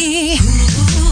[0.00, 1.09] me.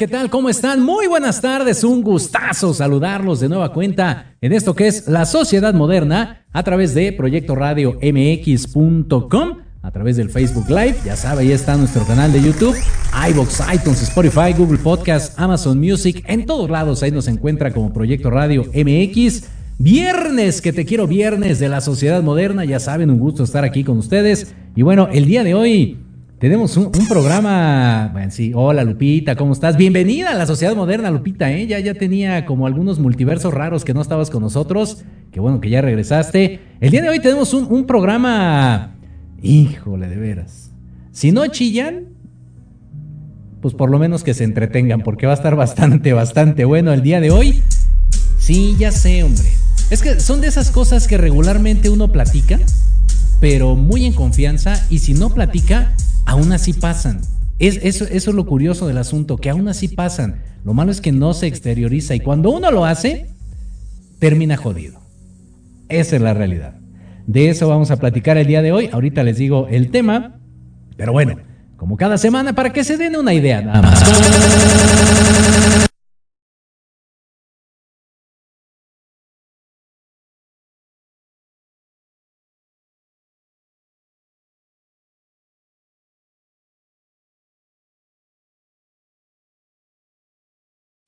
[0.00, 0.30] ¿Qué tal?
[0.30, 0.82] ¿Cómo están?
[0.82, 5.74] Muy buenas tardes, un gustazo saludarlos de nueva cuenta en esto que es la sociedad
[5.74, 11.52] moderna a través de Proyecto Radio MX.com, a través del Facebook Live, ya sabe, ahí
[11.52, 12.74] está nuestro canal de YouTube,
[13.28, 18.30] iBox, iTunes, Spotify, Google Podcast, Amazon Music, en todos lados ahí nos encuentra como Proyecto
[18.30, 19.50] Radio MX.
[19.76, 23.84] Viernes, que te quiero viernes de la sociedad moderna, ya saben, un gusto estar aquí
[23.84, 24.54] con ustedes.
[24.76, 25.98] Y bueno, el día de hoy
[26.40, 29.76] tenemos un, programa, bueno, sí, hola Lupita, ¿cómo estás?
[29.76, 31.66] Bienvenida a la sociedad moderna, Lupita, ¿eh?
[31.66, 35.68] Ya, ya tenía como algunos multiversos raros que no estabas con nosotros, qué bueno que
[35.68, 36.60] ya regresaste.
[36.80, 38.96] El día de hoy tenemos un programa,
[39.42, 40.70] híjole, de veras.
[41.12, 42.06] Si no chillan,
[43.60, 47.02] pues por lo menos que se entretengan, porque va a estar bastante, bastante bueno el
[47.02, 47.60] día de hoy.
[48.38, 49.50] Sí, ya sé, hombre.
[49.90, 52.58] Es que son de esas cosas que regularmente uno platica,
[53.40, 55.92] pero muy en confianza, y si no platica,
[56.30, 57.20] aún así pasan.
[57.58, 60.42] Es, eso, eso es lo curioso del asunto, que aún así pasan.
[60.64, 63.26] Lo malo es que no se exterioriza y cuando uno lo hace,
[64.18, 65.00] termina jodido.
[65.88, 66.74] Esa es la realidad.
[67.26, 68.88] De eso vamos a platicar el día de hoy.
[68.92, 70.36] Ahorita les digo el tema,
[70.96, 71.36] pero bueno,
[71.76, 74.00] como cada semana, para que se den una idea nada más.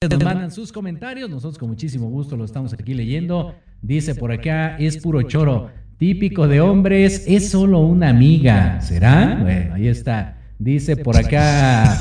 [0.08, 3.54] Mandan sus comentarios, nosotros con muchísimo gusto lo estamos aquí leyendo.
[3.80, 8.80] Dice por acá, es puro choro, típico de hombres, es solo una amiga.
[8.80, 9.38] ¿Será?
[9.40, 10.38] Bueno, ahí está.
[10.58, 11.98] Dice por acá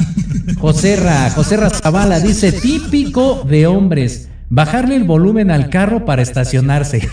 [0.60, 4.30] Joserra, Joserra Zavala, dice típico de hombres.
[4.50, 7.08] Bajarle el volumen al carro para estacionarse.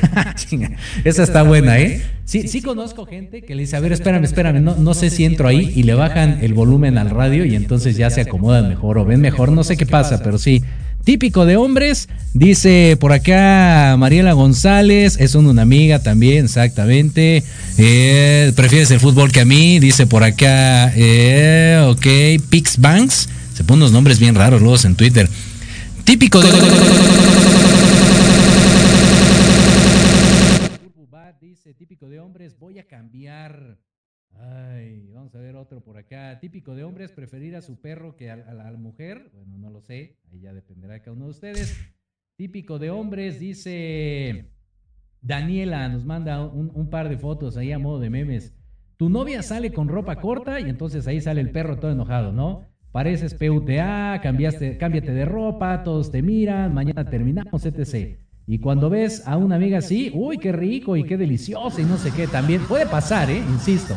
[1.05, 2.03] Esa está buena, ¿eh?
[2.29, 5.25] Sí, sí conozco gente que le dice, a ver, espérame, espérame, no, no sé si
[5.25, 8.99] entro ahí y le bajan el volumen al radio y entonces ya se acomodan mejor
[8.99, 10.63] o ven mejor, no sé qué pasa, pero sí.
[11.05, 17.45] Típico de hombres, dice por acá Mariela González, es una amiga también, exactamente.
[17.79, 23.65] Eh, prefieres el fútbol que a mí, dice por acá, eh, ok, Pix Banks, se
[23.65, 25.31] ponen unos nombres bien raros luego en Twitter.
[26.05, 26.49] Típico de...
[31.41, 33.79] Dice, típico de hombres, voy a cambiar.
[34.35, 36.39] Ay, vamos a ver otro por acá.
[36.41, 39.31] Típico de hombres, preferir a su perro que a, la mujer.
[39.33, 41.75] Bueno, no lo sé, ahí ya dependerá de cada uno de ustedes.
[42.37, 44.53] Típico de hombres, dice
[45.23, 48.55] Daniela, nos manda un, un, par de fotos ahí a modo de memes.
[48.99, 52.67] Tu novia sale con ropa corta y entonces ahí sale el perro todo enojado, ¿no?
[52.93, 58.19] Pareces PUTA, cambiaste, cámbiate de ropa, todos te miran, mañana terminamos, etc.
[58.51, 61.99] Y cuando ves a una amiga así, uy, qué rico y qué delicioso y no
[61.99, 63.43] sé qué, también puede pasar, ¿eh?
[63.47, 63.95] Insisto.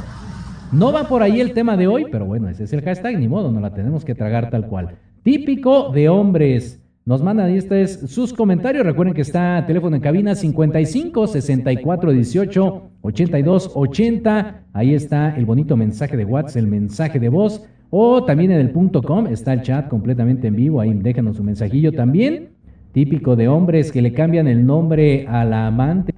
[0.74, 3.30] No va por ahí el tema de hoy, pero bueno, ese es el hashtag, ni
[3.30, 4.98] modo, no la tenemos que tragar tal cual.
[5.24, 6.82] Típico de hombres.
[7.06, 8.86] Nos mandan ustedes sus comentarios.
[8.86, 14.64] Recuerden que está teléfono en cabina 55 64 18 82 80.
[14.74, 17.66] Ahí está el bonito mensaje de WhatsApp, el mensaje de voz.
[17.90, 21.48] O también en el punto com está el chat completamente en vivo, ahí déjanos un
[21.48, 22.50] mensajillo también.
[22.92, 26.14] Típico de hombres que le cambian el nombre a la amante.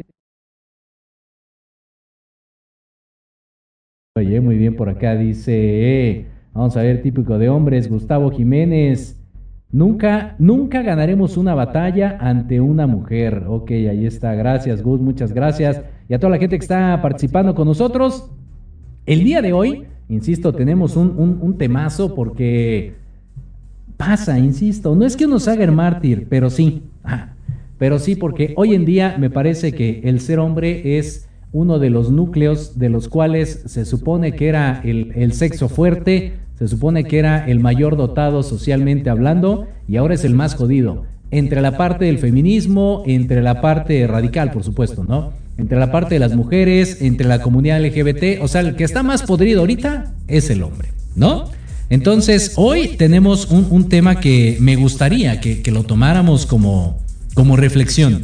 [4.15, 9.19] Oye, muy bien por acá dice, eh, vamos a ver, típico de hombres, Gustavo Jiménez.
[9.71, 13.45] Nunca, nunca ganaremos una batalla ante una mujer.
[13.47, 14.35] Ok, ahí está.
[14.35, 15.81] Gracias, Gus, muchas gracias.
[16.07, 18.31] Y a toda la gente que está participando con nosotros.
[19.05, 22.95] El día de hoy Insisto, tenemos un, temazo porque
[24.07, 26.83] pasa, insisto, no es que nos haga el mártir, pero sí,
[27.77, 31.89] pero sí porque hoy en día me parece que el ser hombre es uno de
[31.89, 37.03] los núcleos de los cuales se supone que era el, el sexo fuerte, se supone
[37.05, 41.05] que era el mayor dotado socialmente hablando y ahora es el más jodido.
[41.31, 45.31] Entre la parte del feminismo, entre la parte radical, por supuesto, ¿no?
[45.57, 49.03] entre la parte de las mujeres, entre la comunidad LGBT, o sea, el que está
[49.03, 51.45] más podrido ahorita es el hombre, ¿no?
[51.93, 56.99] Entonces, hoy tenemos un, tema que me gustaría que, lo tomáramos como,
[57.35, 58.23] como reflexión.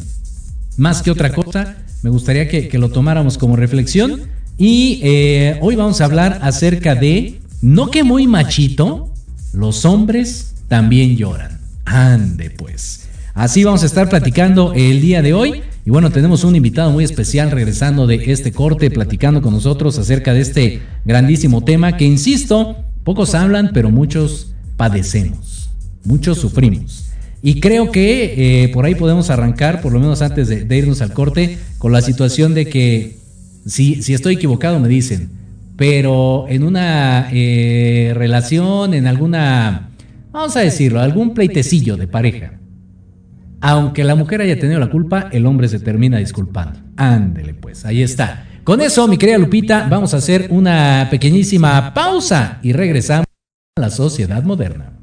[0.75, 4.21] Más que otra cosa, me gustaría que, lo tomáramos como reflexión.
[4.57, 9.13] Y eh, hoy vamos a hablar acerca de, no que muy machito,
[9.53, 11.59] los hombres también lloran.
[11.85, 13.07] Ande pues.
[13.35, 15.61] Así vamos a estar platicando el día de hoy.
[15.85, 20.33] Y bueno, tenemos un invitado muy especial regresando de este corte, platicando con nosotros acerca
[20.33, 25.69] de este grandísimo tema que, insisto, pocos hablan, pero muchos padecemos,
[26.03, 27.09] muchos sufrimos.
[27.41, 31.13] Y creo que eh, por ahí podemos arrancar, por lo menos antes de, irnos al
[31.13, 33.17] corte, con la situación de que,
[33.65, 35.29] si, si estoy equivocado, me dicen,
[35.77, 39.89] pero en una eh, relación, en alguna
[40.31, 42.53] vamos a decirlo, algún pleitecillo de pareja.
[43.61, 46.79] Aunque la mujer haya tenido la culpa, el hombre se termina disculpando.
[46.95, 48.45] Ándele pues, ahí está.
[48.69, 53.25] Con eso, mi querida Lupita, vamos a hacer una pequeñísima pausa y regresamos
[53.75, 54.99] a la sociedad moderna.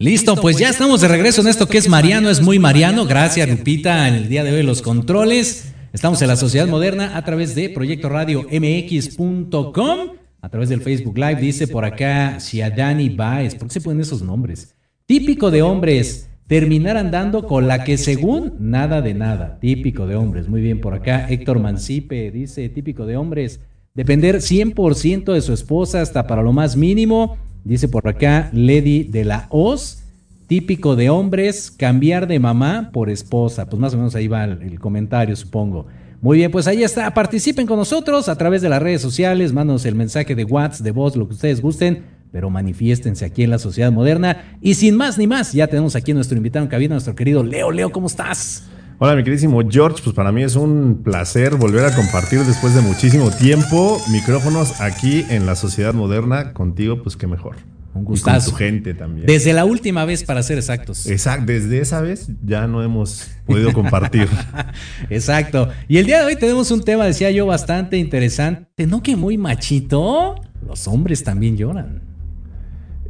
[0.00, 3.04] Listo, pues ya estamos de regreso en esto que es Mariano, es muy Mariano.
[3.04, 5.74] Gracias, Lupita, en el día de hoy los controles.
[5.92, 9.98] Estamos en la Sociedad Moderna a través de Proyecto Radio MX.com,
[10.40, 11.40] a través del Facebook Live.
[11.40, 12.38] Dice por acá
[12.76, 13.56] Dani Baez.
[13.56, 14.76] ¿Por qué se ponen esos nombres?
[15.04, 19.58] Típico de hombres, terminar andando con la que según nada de nada.
[19.58, 20.48] Típico de hombres.
[20.48, 23.58] Muy bien, por acá Héctor Mancipe dice, típico de hombres,
[23.94, 27.36] depender 100% de su esposa hasta para lo más mínimo
[27.68, 29.98] Dice por acá Lady de la Oz,
[30.46, 33.68] típico de hombres, cambiar de mamá por esposa.
[33.68, 35.86] Pues más o menos ahí va el, comentario, supongo.
[36.22, 37.12] Muy bien, pues ahí está.
[37.12, 39.52] Participen con nosotros a través de las redes sociales.
[39.52, 42.04] Mándanos el mensaje de WhatsApp, de voz, lo que ustedes gusten.
[42.32, 44.56] Pero manifiéstense aquí en la sociedad moderna.
[44.62, 47.42] Y sin más ni más, ya tenemos aquí a nuestro invitado en cabina, nuestro querido
[47.44, 47.70] Leo.
[47.70, 48.66] Leo, ¿cómo estás?
[49.00, 50.02] Hola, mi queridísimo George.
[50.02, 55.24] Pues para mí es un placer volver a compartir después de muchísimo tiempo micrófonos aquí
[55.30, 56.52] en la sociedad moderna.
[56.52, 57.54] Contigo, pues qué mejor.
[57.94, 58.48] Un gustazo.
[58.48, 59.24] Y con tu gente también.
[59.28, 61.06] Desde la última vez, para ser exactos.
[61.06, 64.28] Exacto, desde esa vez ya no hemos podido compartir.
[65.10, 65.68] Exacto.
[65.86, 68.84] Y el día de hoy tenemos un tema, decía yo, bastante interesante.
[68.88, 70.34] ¿No que muy machito?
[70.66, 72.07] Los hombres también lloran.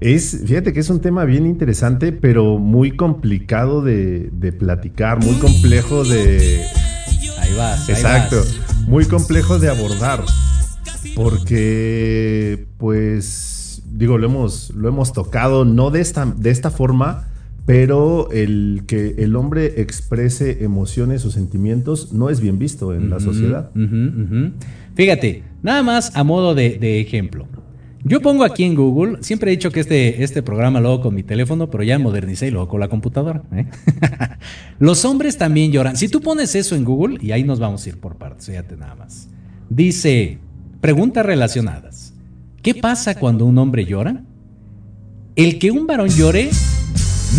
[0.00, 6.04] Es, fíjate que es un tema bien interesante, pero muy complicado de, platicar, muy complejo
[6.04, 6.62] de.
[7.38, 7.88] Ahí vas.
[7.88, 8.42] Exacto.
[8.86, 10.24] Muy complejo de abordar.
[11.16, 17.28] Porque, pues, digo, lo hemos, lo hemos tocado, no de esta, de esta forma,
[17.66, 23.20] pero el que el hombre exprese emociones o sentimientos no es bien visto en la
[23.20, 23.70] sociedad.
[24.94, 27.46] Fíjate, nada más a modo de, ejemplo.
[28.08, 31.14] Yo pongo aquí en Google, siempre he dicho que este, este programa lo hago con
[31.14, 33.42] mi teléfono, pero ya modernicé y lo hago con la computadora.
[33.52, 33.66] ¿eh?
[34.78, 35.96] Los hombres también lloran.
[35.96, 38.76] Si tú pones eso en Google, y ahí nos vamos a ir por partes, fíjate
[38.76, 39.28] nada más.
[39.68, 40.38] Dice,
[40.80, 42.14] preguntas relacionadas.
[42.62, 44.22] ¿Qué pasa cuando un hombre llora?
[45.36, 46.50] El que un varón llore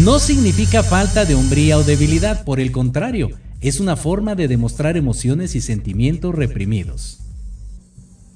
[0.03, 4.97] no significa falta de hombría o debilidad, por el contrario, es una forma de demostrar
[4.97, 7.19] emociones y sentimientos reprimidos.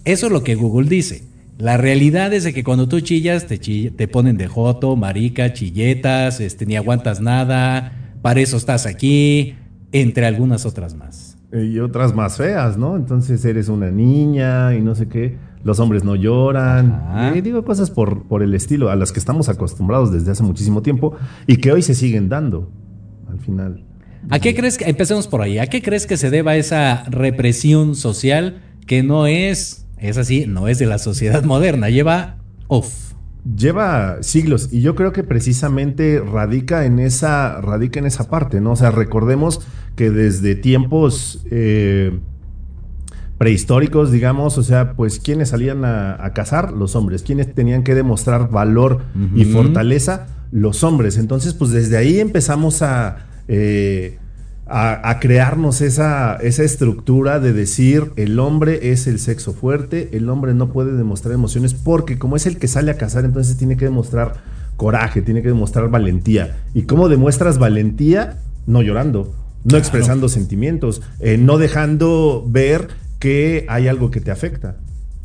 [0.04, 1.33] Eso es lo que Google dice.
[1.58, 6.40] La realidad es de que cuando tú chillas, te, te ponen de joto, marica, chilletas,
[6.40, 9.56] este, ni aguantas nada, para eso estás aquí,
[9.92, 11.38] entre algunas otras más.
[11.52, 12.96] Y otras más feas, ¿no?
[12.96, 17.34] Entonces eres una niña y no sé qué los hombres no lloran.
[17.42, 21.16] digo cosas por, por el estilo a las que estamos acostumbrados desde hace muchísimo tiempo
[21.48, 22.70] y que hoy se siguen dando
[23.30, 23.84] al final.
[24.30, 27.96] ¿A qué crees que, empecemos por ahí, ¿a qué crees que se deba esa represión
[27.96, 33.14] social que no es, es así, no es de la sociedad moderna, lleva off?
[33.58, 38.72] Lleva siglos y yo creo que precisamente radica en esa, radica en esa parte, ¿no?
[38.72, 39.62] O sea, recordemos
[39.96, 42.20] que desde tiempos eh,
[43.38, 48.50] prehistóricos, digamos, o sea, pues quienes salían a, cazar, los hombres, quienes tenían que demostrar
[48.50, 49.02] valor
[49.36, 51.18] y fortaleza, los hombres.
[51.18, 54.20] Entonces, pues desde ahí empezamos a, eh,
[54.76, 60.56] a, crearnos esa, esa estructura de decir, el hombre es el sexo fuerte, el hombre
[60.56, 63.86] no puede demostrar emociones porque como es el que sale a cazar, entonces tiene que
[63.86, 64.34] demostrar
[64.76, 66.58] coraje, tiene que demostrar valentía.
[66.74, 68.40] ¿Y cómo demuestras valentía?
[68.66, 72.88] No llorando, no expresando sentimientos, eh, no dejando ver
[73.20, 74.78] que hay algo que te afecta.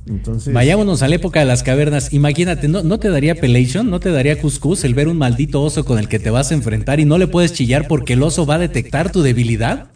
[0.09, 2.13] Entonces, Vayámonos a la época de las cavernas.
[2.13, 3.91] Imagínate, ¿no, ¿no te daría pelation?
[3.91, 6.55] ¿No te daría cuscús el ver un maldito oso con el que te vas a
[6.55, 9.91] enfrentar y no le puedes chillar porque el oso va a detectar tu debilidad?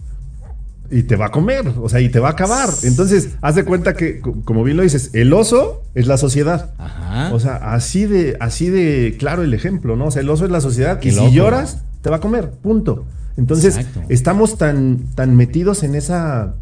[0.91, 2.69] Y te va a comer, o sea, y te va a acabar.
[2.83, 6.75] Entonces, haz de cuenta que, como bien lo dices, el oso es la sociedad.
[6.77, 7.33] Ajá.
[7.33, 10.07] O sea, así de, así de claro el ejemplo, ¿no?
[10.07, 13.07] O sea, el oso es la sociedad y si lloras, te va a comer, punto.
[13.39, 16.57] Entonces, estamos tan, tan metidos en esa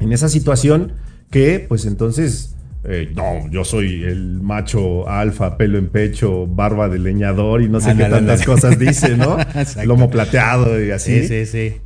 [0.00, 0.92] en esa situación
[1.30, 2.54] que pues entonces,
[2.84, 7.80] eh, no, yo soy el macho alfa, pelo en pecho, barba de leñador y no
[7.80, 9.36] sé qué tantas cosas dice, ¿no?
[9.84, 11.22] Lomo plateado y así.
[11.22, 11.76] Sí, sí, sí.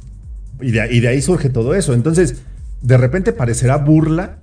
[0.60, 1.94] Y de, y de ahí surge todo eso.
[1.94, 2.42] Entonces,
[2.82, 4.38] de repente parecerá burla,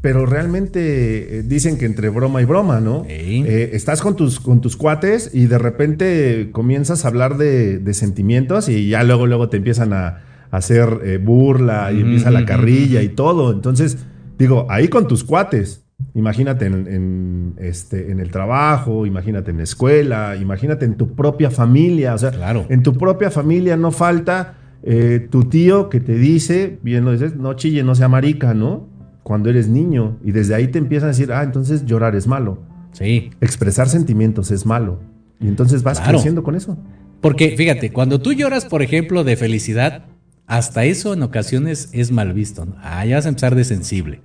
[0.00, 3.04] pero realmente eh, dicen que entre broma y broma, ¿no?
[3.08, 7.94] Eh, estás con tus, con tus cuates y de repente comienzas a hablar de, de,
[7.94, 13.02] sentimientos y ya luego, luego te empiezan a, hacer eh, burla y empieza la carrilla
[13.02, 13.52] y todo.
[13.52, 13.98] Entonces,
[14.38, 15.84] digo, ahí con tus cuates,
[16.16, 22.14] imagínate en, este, en el trabajo, imagínate en la escuela, imagínate en tu propia familia.
[22.14, 22.64] O sea, claro.
[22.70, 27.36] en tu propia familia no falta eh, tu tío que te dice, bien lo dices,
[27.36, 28.88] no chille, no sea marica, ¿no?
[29.22, 30.18] Cuando eres niño.
[30.24, 32.62] Y desde ahí te empiezan a decir, ah, entonces llorar es malo.
[32.92, 33.30] Sí.
[33.42, 35.00] Expresar sentimientos es malo.
[35.38, 36.78] Y entonces vas creciendo con eso.
[37.20, 40.06] Porque fíjate, cuando tú lloras, por ejemplo, de felicidad,
[40.46, 42.66] hasta eso en ocasiones es mal visto.
[42.80, 44.22] Ah, ya vas a empezar de sensible.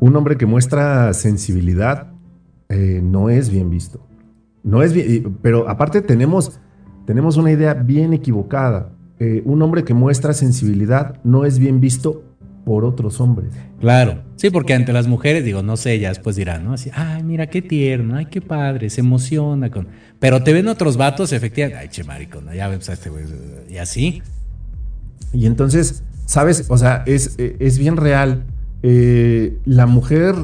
[0.00, 2.12] Un hombre que muestra sensibilidad
[2.68, 4.06] eh, no es bien visto.
[4.62, 6.60] No es bien, pero aparte tenemos,
[7.06, 8.90] tenemos una idea bien equivocada.
[9.18, 12.22] Eh, un hombre que muestra sensibilidad no es bien visto
[12.64, 13.50] por otros hombres.
[13.80, 16.74] Claro, sí, porque ante las mujeres, digo, no sé, ellas pues dirán, ¿no?
[16.74, 19.88] Así, ay, mira qué tierno, ay, qué padre, se emociona con.
[20.18, 23.24] Pero te ven otros vatos, efectivamente, ay, che, maricón, ya ves a este güey,
[23.70, 24.22] y así.
[25.32, 26.66] Y entonces, ¿sabes?
[26.68, 28.44] O sea, es, es bien real.
[28.82, 30.34] Eh, la mujer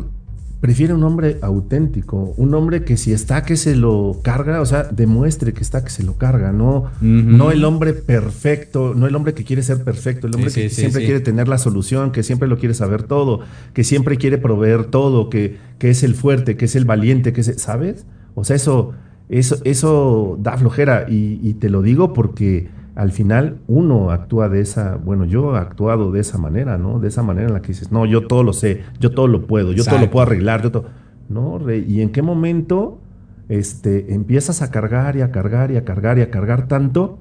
[0.65, 4.85] prefiere un hombre auténtico, un hombre que si está que se lo carga, o sea,
[4.85, 9.35] demuestre que está que se lo carga, no, no el hombre perfecto, no el hombre
[9.35, 12.57] que quiere ser perfecto, el hombre que siempre quiere tener la solución, que siempre lo
[12.57, 13.41] quiere saber todo,
[13.75, 17.43] que siempre quiere proveer todo, que, que es el fuerte, que es el valiente, que
[17.43, 18.07] es, ¿sabes?
[18.35, 18.95] O sea, eso,
[19.29, 24.61] eso, eso da flojera y, y te lo digo porque al final uno actúa de
[24.61, 27.01] esa, bueno, yo he actuado de esa manera, ¿no?
[27.01, 29.47] De esa manera en la que dices, no, yo todo lo sé, yo todo lo
[29.47, 30.85] puedo, yo todo lo puedo arreglar, yo todo...
[31.29, 33.01] No, rey, ¿y en qué momento
[33.49, 37.19] este, empiezas a cargar y a cargar y a cargar y a cargar tanto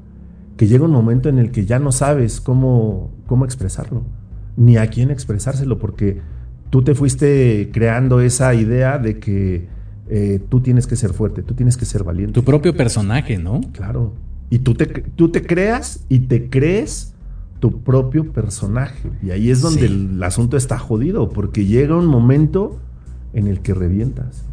[0.58, 4.04] que llega un momento en el que ya no sabes cómo, cómo expresarlo,
[4.58, 6.22] ni a quién expresárselo, porque
[6.70, 9.68] tú te fuiste creando esa idea de que
[10.10, 12.34] eh, tú tienes que ser fuerte, tú tienes que ser valiente.
[12.34, 13.62] Tu propio personaje, ¿no?
[13.72, 14.14] Claro.
[14.50, 17.14] Y tú te, tú te creas y te crees
[17.60, 19.10] tu propio personaje.
[19.22, 22.80] Y ahí es donde el asunto está jodido, porque llega un momento
[23.34, 24.44] en el que revientas.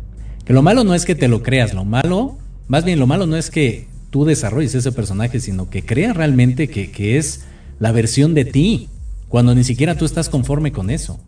[0.44, 3.26] Que lo malo no es que te lo creas, lo malo, más bien lo malo
[3.26, 7.44] no es que tú desarrolles ese personaje, sino que creas realmente que, que es
[7.78, 8.88] la versión de ti,
[9.28, 11.20] cuando ni siquiera tú estás conforme con eso.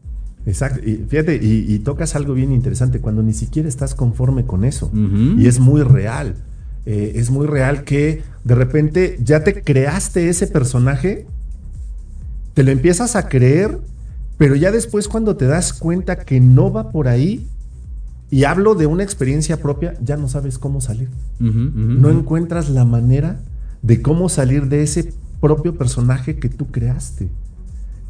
[0.44, 4.90] Exacto, y fíjate, y, tocas algo bien interesante, cuando ni siquiera estás conforme con eso,
[5.38, 6.34] y es muy real,
[6.86, 11.26] eh, es muy real que de repente ya te creaste ese personaje,
[12.54, 13.78] te lo empiezas a creer,
[14.38, 17.48] pero ya después cuando te das cuenta que no va por ahí,
[18.30, 21.10] y hablo de una experiencia propia, ya no sabes cómo salir.
[21.38, 23.40] no encuentras la manera
[23.82, 27.28] de cómo salir de ese propio personaje que tú creaste.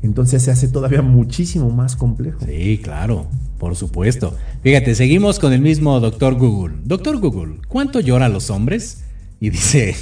[0.02, 2.40] Entonces se hace todavía muchísimo más complejo.
[2.44, 4.36] Sí, claro, por supuesto.
[4.62, 6.74] Fíjate, seguimos con el mismo doctor Google.
[6.84, 9.04] Doctor Google, ¿cuánto lloran los hombres?
[9.40, 9.94] Y dice,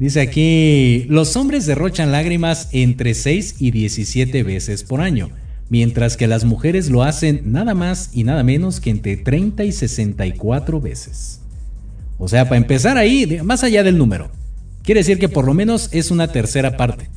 [0.00, 5.30] dice aquí, los hombres derrochan lágrimas entre 6 y 17 veces por año,
[5.68, 9.70] mientras que las mujeres lo hacen nada más y nada menos que entre 30 y
[9.70, 11.40] 64 veces.
[12.18, 14.30] O sea, para empezar ahí, más allá del número,
[14.82, 17.08] quiere decir que por lo menos es una tercera parte.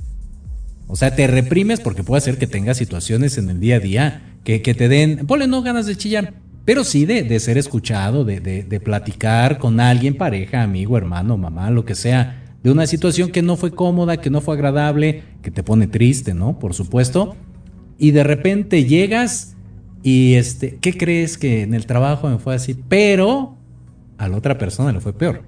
[0.91, 4.21] O sea, te reprimes porque puede ser que tengas situaciones en el día a día
[4.43, 6.33] que, te den, ponle no ganas de chillar,
[6.65, 11.85] pero sí de, ser escuchado, de, de, platicar con alguien, pareja, amigo, hermano, mamá, lo
[11.85, 15.61] que sea, de una situación que no fue cómoda, que no fue agradable, que te
[15.61, 16.57] pone triste, ¿no?
[16.57, 17.35] Por supuesto.
[17.99, 19.55] Y de repente llegas
[20.01, 22.75] y, este, ¿qué crees que en el trabajo me fue así?
[22.89, 23.57] Pero
[24.17, 25.43] a la otra persona le fue peor.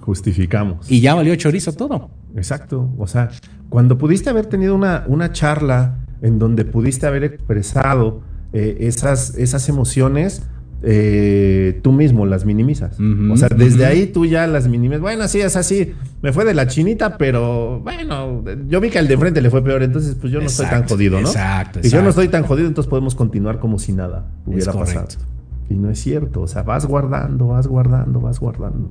[0.00, 0.90] Justificamos.
[0.90, 2.10] Y ya valió chorizo todo.
[2.34, 2.90] Exacto.
[2.96, 3.30] O sea,
[3.68, 9.68] cuando pudiste haber tenido una, una charla en donde pudiste haber expresado eh, esas, esas
[9.68, 10.42] emociones,
[10.82, 12.98] eh, tú mismo las minimizas.
[12.98, 15.00] o sea, desde ahí tú ya las minimizas.
[15.00, 15.94] Bueno, sí, es así.
[16.22, 19.62] Me fue de la chinita, pero bueno, yo vi que al de frente le fue
[19.62, 21.28] peor, entonces pues yo no estoy tan jodido, ¿no?
[21.28, 25.08] Exacto, Y yo no estoy tan jodido, entonces podemos continuar como si nada hubiera pasado.
[25.70, 28.88] Y no es cierto, o sea, vas guardando, vas guardando, vas guardando.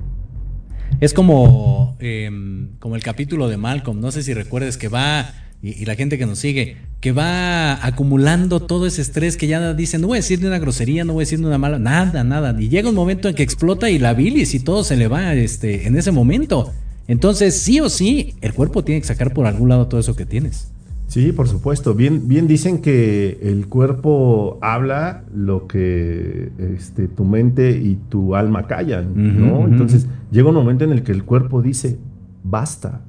[0.99, 5.85] Es como, em, como el capítulo de Malcolm, no sé si recuerdes que va, y,
[5.85, 10.07] la gente que nos sigue, que va acumulando todo ese estrés que ya dicen, no
[10.07, 12.55] voy a decir ni una grosería, no voy a decir ni una mala, nada, nada.
[12.59, 15.33] Y llega un momento en que explota y la bilis y todo se le va
[15.33, 16.73] este, en ese momento.
[17.07, 20.25] Entonces, sí o sí, el cuerpo tiene que sacar por algún lado todo eso que
[20.25, 20.67] tienes.
[21.07, 21.93] Sí, por supuesto.
[21.93, 28.67] Bien, bien dicen que el cuerpo habla lo que este, tu mente y tu alma
[28.67, 29.65] callan, ¿no?
[29.65, 31.97] Entonces llega un momento en el que el cuerpo dice,
[32.43, 33.01] basta.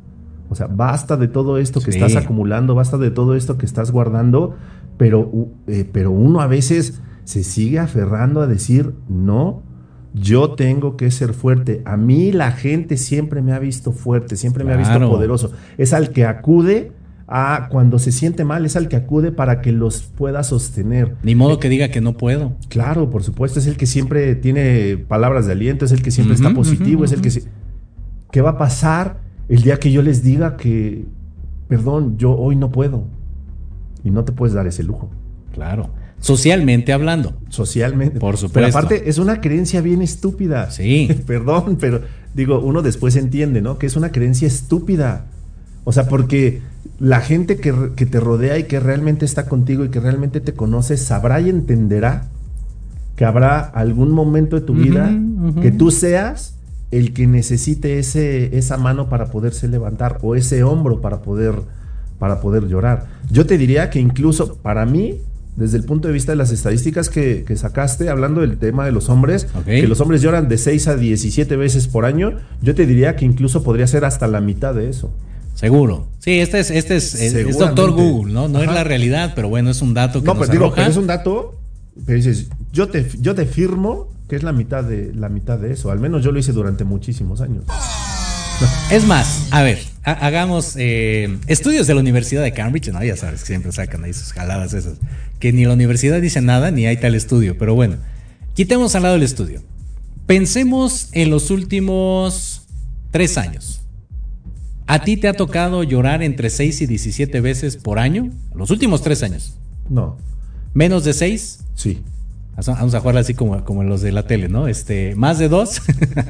[0.49, 3.91] O sea, basta de todo esto que estás acumulando, basta de todo esto que estás
[3.91, 4.55] guardando,
[4.97, 5.31] pero,
[5.67, 9.63] eh, pero uno a veces se sigue aferrando a decir, no,
[10.15, 11.83] yo tengo que ser fuerte.
[11.85, 15.51] A mí la gente siempre me ha visto fuerte, siempre me ha visto poderoso.
[15.77, 16.93] Es al que acude
[17.29, 21.15] a cuando se siente mal es al que acude para que los pueda sostener.
[21.23, 22.55] Ni modo que diga que no puedo.
[22.69, 26.35] Claro, por supuesto, es el que siempre tiene palabras de aliento, es el que siempre
[26.35, 27.31] está positivo, es el que...
[28.31, 31.05] ¿Qué va a pasar el día que yo les diga que,
[31.69, 33.05] perdón, yo hoy no puedo?
[34.05, 35.11] Y no te puedes dar ese lujo.
[35.53, 35.91] Claro.
[36.21, 37.35] Socialmente hablando.
[37.51, 38.21] Socialmente.
[38.21, 38.55] Por supuesto.
[38.55, 40.71] Pero aparte, es una creencia bien estúpida.
[40.71, 41.09] Sí.
[41.27, 42.03] Perdón, pero
[42.35, 43.79] digo, uno después entiende, ¿no?
[43.79, 45.27] Que es una creencia estúpida.
[45.85, 46.61] O sea, porque
[46.99, 50.97] la gente que, te rodea y que realmente está contigo y que realmente te conoce
[50.97, 52.29] sabrá y entenderá
[53.17, 55.11] que habrá algún momento de tu vida
[55.61, 56.55] que tú seas
[56.91, 61.55] el que necesite ese, esa mano para poderse levantar o ese hombro para poder,
[62.19, 63.07] para poder llorar.
[63.31, 65.21] Yo te diría que incluso para mí,
[65.57, 69.11] desde el punto de vista de las estadísticas que, sacaste, hablando del tema de los
[69.11, 73.17] hombres, que los hombres lloran de 6 a 17 veces por año, yo te diría
[73.17, 75.13] que incluso podría ser hasta la mitad de eso.
[75.59, 76.07] Seguro.
[76.21, 78.47] Sí, este es, este es, doctor Google, ¿no?
[78.47, 80.97] No es la realidad, pero bueno, es un dato que no, nos digo, pero es
[80.97, 81.59] un dato,
[82.07, 85.73] pero dices, yo te, yo te firmo que es la mitad de la mitad de
[85.73, 85.91] eso.
[85.91, 87.65] Al menos yo lo hice durante muchísimos años.
[88.91, 93.05] Es más, a ver, hagamos eh, estudios de la Universidad de Cambridge, ¿no?
[93.05, 94.99] Ya sabes que siempre sacan ahí sus jaladas esas.
[95.39, 97.57] Que ni la universidad dice nada, ni hay tal estudio.
[97.57, 97.99] Pero bueno,
[98.55, 99.63] quitemos al lado el estudio.
[100.27, 102.63] Pensemos en los últimos
[103.13, 103.78] tres años.
[104.89, 108.31] ¿A ti te ha tocado llorar entre 6 y 17 veces por año?
[108.55, 109.59] Los últimos tres años.
[109.91, 110.17] No.
[110.73, 111.65] ¿Menos de 6?
[111.75, 112.03] Sí.
[112.57, 114.67] Vamos a jugar así como, como los de la tele, ¿no?
[114.67, 115.83] Este, ¿Más de 2?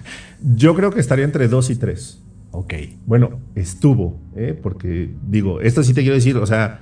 [0.57, 2.19] Yo creo que estaría entre 2 y 3.
[2.51, 2.75] Ok.
[3.07, 4.59] Bueno, estuvo, ¿eh?
[4.61, 6.81] porque digo, esto sí te quiero decir, o sea,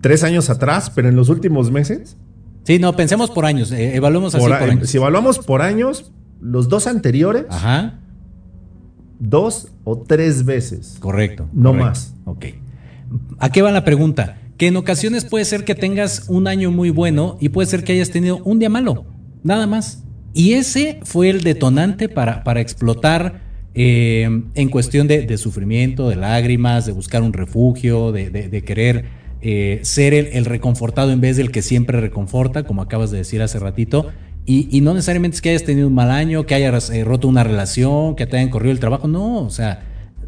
[0.00, 2.16] tres años atrás, pero en los últimos meses.
[2.62, 4.88] Sí, no, pensemos por años, eh, evaluemos así por años.
[4.88, 7.46] Si evaluamos por años, los dos anteriores.
[7.50, 7.98] Ajá
[9.28, 10.96] dos o tres veces.
[11.00, 11.48] Correcto.
[11.52, 12.14] No más.
[12.24, 12.46] Ok.
[13.38, 14.38] ¿A qué va la pregunta?
[14.56, 17.92] Que en ocasiones puede ser que tengas un año muy bueno y puede ser que
[17.92, 19.04] hayas tenido un día malo.
[19.42, 20.02] Nada más.
[20.32, 23.44] Y ese fue el detonante para, para explotar
[23.76, 29.06] eh, en cuestión de, sufrimiento, de lágrimas, de buscar un refugio, de, querer
[29.42, 33.58] eh, ser el, reconfortado en vez del que siempre reconforta, como acabas de decir hace
[33.58, 34.10] ratito.
[34.46, 37.44] Y, no necesariamente es que hayas tenido un mal año, que hayas eh, roto una
[37.44, 39.82] relación, que te hayan corrido el trabajo, no, o sea,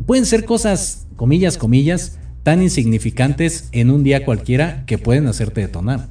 [0.06, 6.08] pueden ser cosas, comillas, comillas, tan insignificantes en un día cualquiera que pueden hacerte detonar.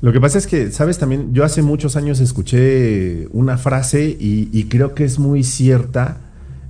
[0.00, 4.64] Lo que pasa es que, sabes, también yo hace muchos años escuché una frase y,
[4.64, 6.18] creo que es muy cierta.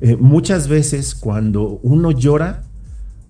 [0.00, 2.62] Eh, muchas veces cuando uno llora,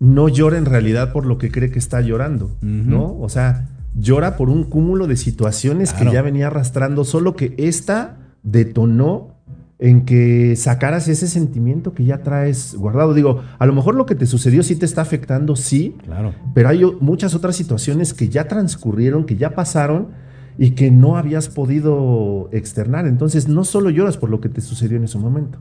[0.00, 3.18] no llora en realidad por lo que cree que está llorando, ¿no?
[3.18, 8.18] O sea, llora por un cúmulo de situaciones que ya venía arrastrando, solo que esta
[8.42, 9.34] detonó
[9.78, 13.12] en que sacaras ese sentimiento que ya traes guardado.
[13.14, 16.32] Digo, a lo mejor lo que te sucedió sí te está afectando, sí, claro.
[16.54, 20.08] pero hay muchas otras situaciones que ya transcurrieron, que ya pasaron
[20.56, 23.06] y que no habías podido externar.
[23.06, 25.58] Entonces, no solo lloras por lo que te sucedió en ese momento,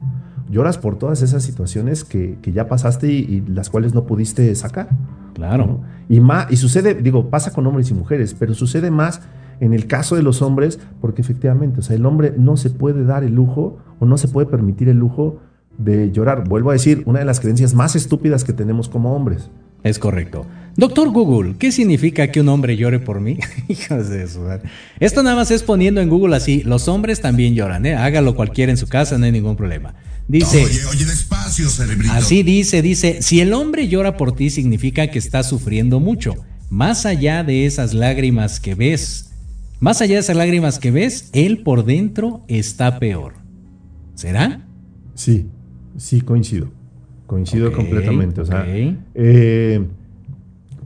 [0.49, 4.89] lloras por todas esas situaciones que, ya pasaste y, las cuales no pudiste sacar.
[5.33, 5.81] Claro.
[6.09, 9.21] Y, más, y sucede, digo, pasa con hombres y mujeres, pero sucede más
[9.59, 13.05] en el caso de los hombres, porque efectivamente, o sea, el hombre no se puede
[13.05, 15.39] dar el lujo o no se puede permitir el lujo
[15.77, 16.47] de llorar.
[16.47, 19.49] Vuelvo a decir, una de las creencias más estúpidas que tenemos como hombres.
[19.83, 20.45] Es correcto.
[20.77, 23.37] Doctor Google, ¿qué significa que un hombre llore por mí?
[23.67, 24.47] Hijos de eso.
[24.99, 27.95] Esto nada más es poniendo en Google así, los hombres también lloran, ¿eh?
[27.95, 29.93] Hágalo cualquiera en su casa, no hay ningún problema.
[30.27, 32.13] Dice, oye, oye, despacio, cerebrito.
[32.13, 36.35] Así dice, dice, si el hombre llora por ti significa que está sufriendo mucho.
[36.69, 39.31] Más allá de esas lágrimas que ves,
[39.79, 43.33] más allá de esas lágrimas que ves, él por dentro está peor.
[44.15, 44.65] ¿Será?
[45.13, 45.47] Sí,
[45.97, 46.71] sí, coincido.
[47.27, 48.41] Coincido completamente.
[48.41, 49.85] O sea, eh,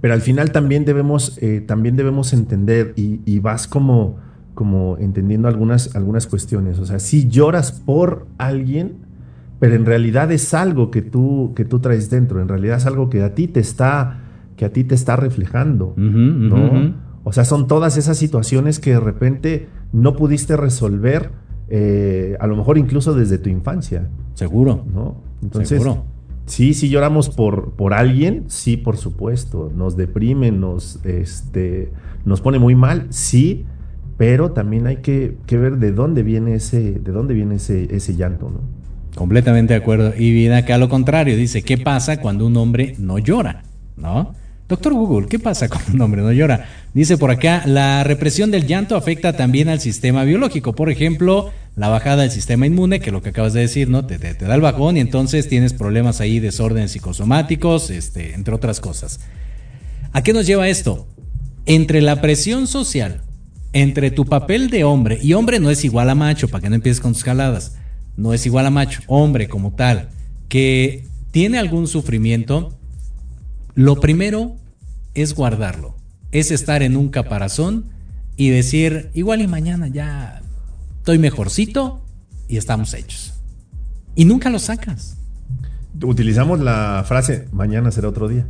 [0.01, 4.17] pero al final también debemos, eh, también debemos entender y, vas como,
[4.53, 6.79] como entendiendo algunas, algunas cuestiones.
[6.79, 9.06] O sea, si lloras por alguien,
[9.59, 12.41] pero en realidad es algo que tú, que tú traes dentro.
[12.41, 14.19] En realidad es algo que a ti te está,
[14.55, 16.93] que a ti te está reflejando, ¿no?
[17.23, 21.31] O sea, son todas esas situaciones que de repente no pudiste resolver,
[21.69, 24.09] eh, a lo mejor incluso desde tu infancia.
[24.33, 24.85] Seguro.
[24.93, 25.21] ¿No?
[25.41, 25.83] Entonces,
[26.45, 29.71] sí, sí lloramos por, por alguien, sí, por supuesto.
[29.75, 31.91] Nos deprime, nos, este,
[32.23, 33.65] nos pone muy mal, sí,
[34.15, 38.49] pero también hay que, ver de dónde viene ese, de dónde viene ese, ese llanto,
[38.49, 38.76] ¿no?
[39.17, 40.13] Completamente de acuerdo.
[40.15, 43.63] Y viene acá lo contrario, dice, ¿qué pasa cuando un hombre no llora?
[43.95, 44.35] ¿No?
[44.69, 46.69] Doctor Google, ¿qué pasa con un hombre no llora?
[46.93, 50.73] Dice por acá, la represión del llanto afecta también al sistema biológico.
[50.73, 54.05] Por ejemplo, la bajada del sistema inmune, que es lo que acabas de decir, ¿no?
[54.05, 59.19] Te, da el bajón y entonces tienes problemas ahí, desórdenes psicosomáticos, este, entre otras cosas.
[60.13, 61.07] ¿A qué nos lleva esto?
[61.65, 63.21] Entre la presión social,
[63.73, 66.75] entre tu papel de hombre, y hombre no es igual a macho, para que no
[66.75, 67.77] empieces con tus jaladas,
[68.17, 70.09] no es igual a macho, hombre como tal,
[70.49, 72.77] que tiene algún sufrimiento,
[73.75, 74.55] lo primero
[75.13, 75.95] es guardarlo,
[76.31, 77.85] es estar en un caparazón
[78.35, 80.41] y decir, igual y mañana ya
[80.97, 82.03] estoy mejorcito
[82.47, 83.33] y estamos hechos.
[84.15, 85.17] Y nunca lo sacas.
[86.01, 88.47] Utilizamos la frase, mañana será otro día,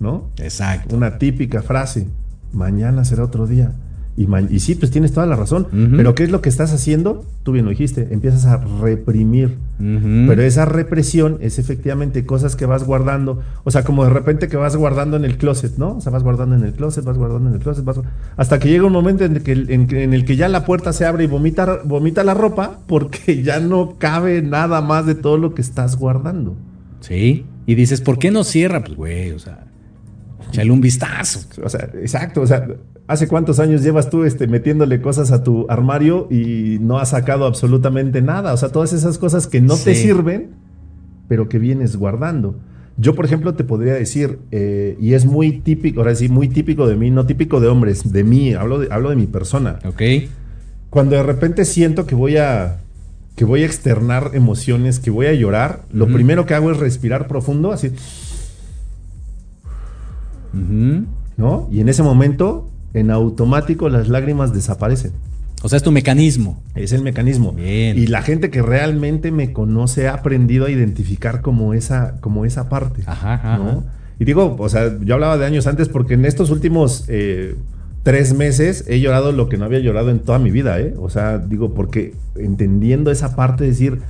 [0.00, 0.30] ¿no?
[0.38, 0.96] Exacto.
[0.96, 2.08] Una típica frase,
[2.52, 3.72] mañana será otro día.
[4.14, 5.66] Y, sí, pues tienes toda la razón.
[5.96, 7.24] Pero ¿qué es lo que estás haciendo?
[7.44, 9.56] Tú bien lo dijiste, empiezas a reprimir.
[9.78, 13.40] Pero esa represión es efectivamente cosas que vas guardando.
[13.64, 15.96] O sea, como de repente que vas guardando en el closet, ¿no?
[15.96, 18.00] O sea, vas guardando en el closet, vas guardando en el closet, vas...
[18.36, 21.24] hasta que llega un momento en, que, en, el que ya la puerta se abre
[21.24, 25.62] y vomita, vomita la ropa porque ya no cabe nada más de todo lo que
[25.62, 26.54] estás guardando.
[27.00, 27.46] Sí.
[27.64, 28.84] Y dices, ¿por qué no cierra?
[28.84, 29.66] Pues, güey, o sea,
[30.50, 31.40] échale un vistazo.
[31.64, 32.42] O sea, exacto.
[32.42, 32.66] O sea,
[33.12, 37.44] ¿Hace cuántos años llevas tú este, metiéndole cosas a tu armario y no has sacado
[37.44, 38.54] absolutamente nada?
[38.54, 40.52] O sea, todas esas cosas que no te sirven,
[41.28, 42.56] pero que vienes guardando.
[42.96, 46.88] Yo, por ejemplo, te podría decir, eh, y es muy típico, ahora sí, muy típico
[46.88, 49.78] de mí, no típico de hombres, de mí, hablo de, hablo de mi persona.
[49.84, 50.00] Ok.
[50.88, 52.78] Cuando de repente siento que voy a,
[53.36, 57.28] que voy a externar emociones, que voy a llorar, lo primero que hago es respirar
[57.28, 57.92] profundo, así.
[61.36, 61.68] ¿No?
[61.70, 65.12] Y en ese momento en automático las lágrimas desaparecen.
[65.62, 66.60] O sea, es tu mecanismo.
[66.74, 67.52] Es el mecanismo.
[67.52, 67.96] Bien.
[67.96, 72.68] Y la gente que realmente me conoce ha aprendido a identificar como esa, como esa
[72.68, 73.02] parte.
[73.06, 73.84] Ajá, ajá.
[74.18, 77.56] Y digo, o sea, yo hablaba de años antes porque en estos últimos eh,
[78.02, 80.94] tres meses he llorado lo que no había llorado en toda mi vida, ¿eh?
[80.98, 84.00] O sea, digo, porque entendiendo esa parte, decir,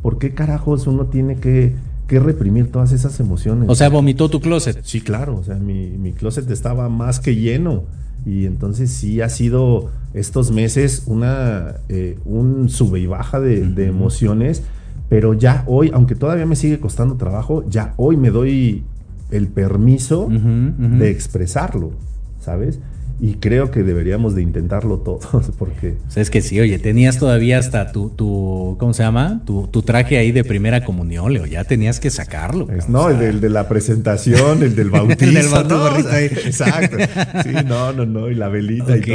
[0.00, 1.74] ¿por qué carajos uno tiene que,
[2.06, 3.68] que reprimir todas esas emociones?
[3.68, 4.80] O sea, vomitó tu closet.
[4.82, 5.36] Sí, claro.
[5.36, 7.84] O sea, mi, mi closet estaba más que lleno.
[8.24, 14.62] Y entonces sí ha sido estos meses una, eh, un sube y baja de, emociones,
[15.08, 18.84] Pero ya hoy, aunque todavía me sigue costando trabajo, ya hoy me doy
[19.30, 21.92] el permiso de expresarlo,
[22.40, 22.80] ¿sabes?
[23.24, 27.18] Y creo que deberíamos de intentarlo todos, porque O sea, es que sí, oye, tenías
[27.20, 29.42] todavía hasta tu, tu ¿cómo se llama?
[29.46, 32.68] Tu, tu traje ahí de primera comunión, Leo, ya tenías que sacarlo.
[32.70, 35.82] es, no, el del de la presentación, el del bautizo, El del bautizo, ¿no?
[35.84, 36.24] gorrito ahí.
[36.24, 36.96] Exacto.
[37.44, 39.14] Sí, no, no, no, y la velita y todo.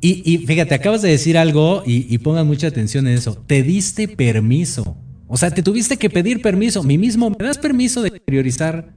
[0.00, 3.34] Y, y fíjate, acabas de decir algo y, y pongan mucha atención en eso.
[3.46, 4.96] Te diste permiso.
[5.26, 6.84] O sea, te tuviste que pedir permiso.
[6.84, 8.92] Mi mismo, ¿me das permiso de priorizar?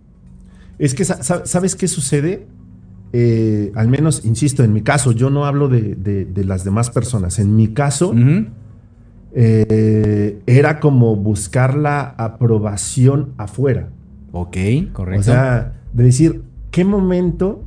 [0.77, 2.45] Es que, sa- sa- ¿sabes qué sucede?
[3.11, 6.89] Eh, al menos, insisto, en mi caso, yo no hablo de, de- de las demás
[6.91, 7.39] personas.
[7.39, 8.13] En mi caso,
[9.33, 13.89] eh, era como buscar la aprobación afuera.
[14.31, 14.57] Ok,
[14.93, 15.21] correcto.
[15.21, 16.41] O sea, de decir,
[16.71, 17.63] ¿qué momento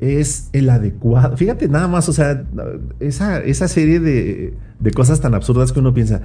[0.00, 1.36] es el adecuado?
[1.36, 2.44] Fíjate nada más, o sea,
[3.00, 6.22] esa, esa serie de, de cosas tan absurdas que uno piensa,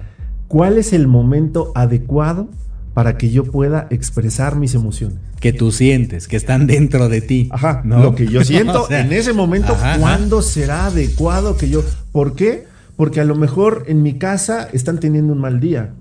[0.48, 2.48] ¿cuál es el momento adecuado
[2.94, 5.18] para que yo pueda expresar mis emociones?
[5.44, 7.50] que tú sientes, que están dentro de ti.
[7.52, 8.02] Ajá, ¿no?
[8.02, 10.00] lo que yo siento O sea, en ese momento, ajá, ajá.
[10.00, 11.84] ¿cuándo será adecuado que yo...
[12.14, 12.64] ¿Por qué?
[12.96, 15.96] Porque a lo mejor en mi casa están teniendo un mal día.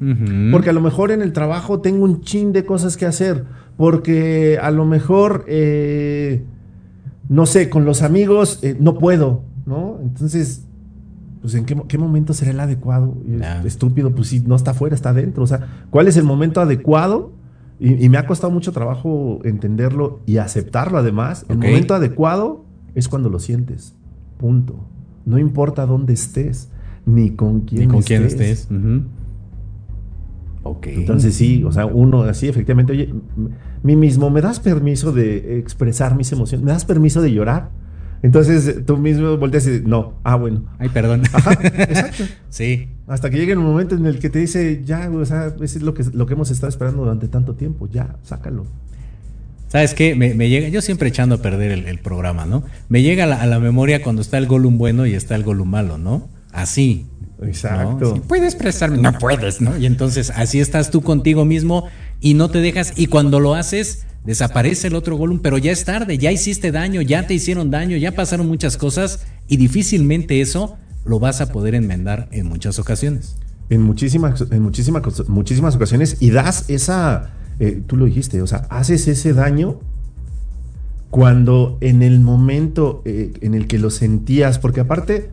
[0.52, 3.44] Porque a lo mejor en el trabajo tengo un chin de cosas que hacer.
[3.76, 6.44] Porque a lo mejor, eh,
[7.28, 9.98] no sé, con los amigos eh, no puedo, ¿no?
[10.02, 10.66] Entonces,
[11.42, 13.14] pues en qué, qué momento será el adecuado.
[13.64, 15.42] Estúpido, pues sí, no está afuera, está adentro.
[15.42, 17.32] O sea, ¿cuál es el momento adecuado?
[17.78, 21.44] Y, y me ha costado mucho trabajo entenderlo y aceptarlo además.
[21.48, 23.94] El momento adecuado es cuando lo sientes.
[24.38, 24.76] Punto.
[25.26, 26.70] No importa dónde estés,
[27.06, 28.06] ni con quién Ni con estés.
[28.06, 28.68] quién estés.
[28.70, 29.02] Ujú.
[30.64, 30.86] Ok.
[30.88, 33.12] Entonces sí, o sea, uno así efectivamente, oye,
[33.82, 36.64] mí mismo, ¿me das permiso de expresar mis emociones?
[36.64, 37.70] ¿Me das permiso de llorar?
[38.22, 40.64] Entonces tú mismo volteas y dices, no, ah, bueno.
[40.78, 41.22] Ay, perdón.
[41.32, 42.24] Ajá, exacto.
[42.48, 42.88] sí.
[43.08, 45.82] Hasta que llegue un momento en el que te dice, ya, o sea, eso es
[45.82, 48.64] lo que, lo que hemos estado esperando durante tanto tiempo, ya, sácalo.
[49.68, 50.14] ¿Sabes qué?
[50.14, 52.62] Me, me llega, yo siempre echando a perder el, el programa, ¿no?
[52.88, 55.42] Me llega a la, a la memoria cuando está el Gollum bueno y está el
[55.42, 56.28] Gollum malo, ¿no?
[56.52, 57.06] Así.
[57.40, 57.46] ¿no?
[57.46, 58.22] Exacto.
[58.28, 59.76] Puedes expresarme, no puedes, ¿no?
[59.78, 61.88] Y entonces así estás tú contigo mismo
[62.20, 65.84] y no te dejas, y cuando lo haces, desaparece el otro Gollum, pero ya es
[65.84, 70.76] tarde, ya hiciste daño, ya te hicieron daño, ya pasaron muchas cosas y difícilmente eso
[71.04, 73.36] lo vas a poder enmendar en muchas ocasiones.
[73.70, 78.66] En muchísimas, en muchísimas, muchísimas ocasiones y das esa, eh, tú lo dijiste, o sea,
[78.70, 79.80] haces ese daño
[81.10, 85.30] cuando en el momento eh, en el que lo sentías, porque aparte,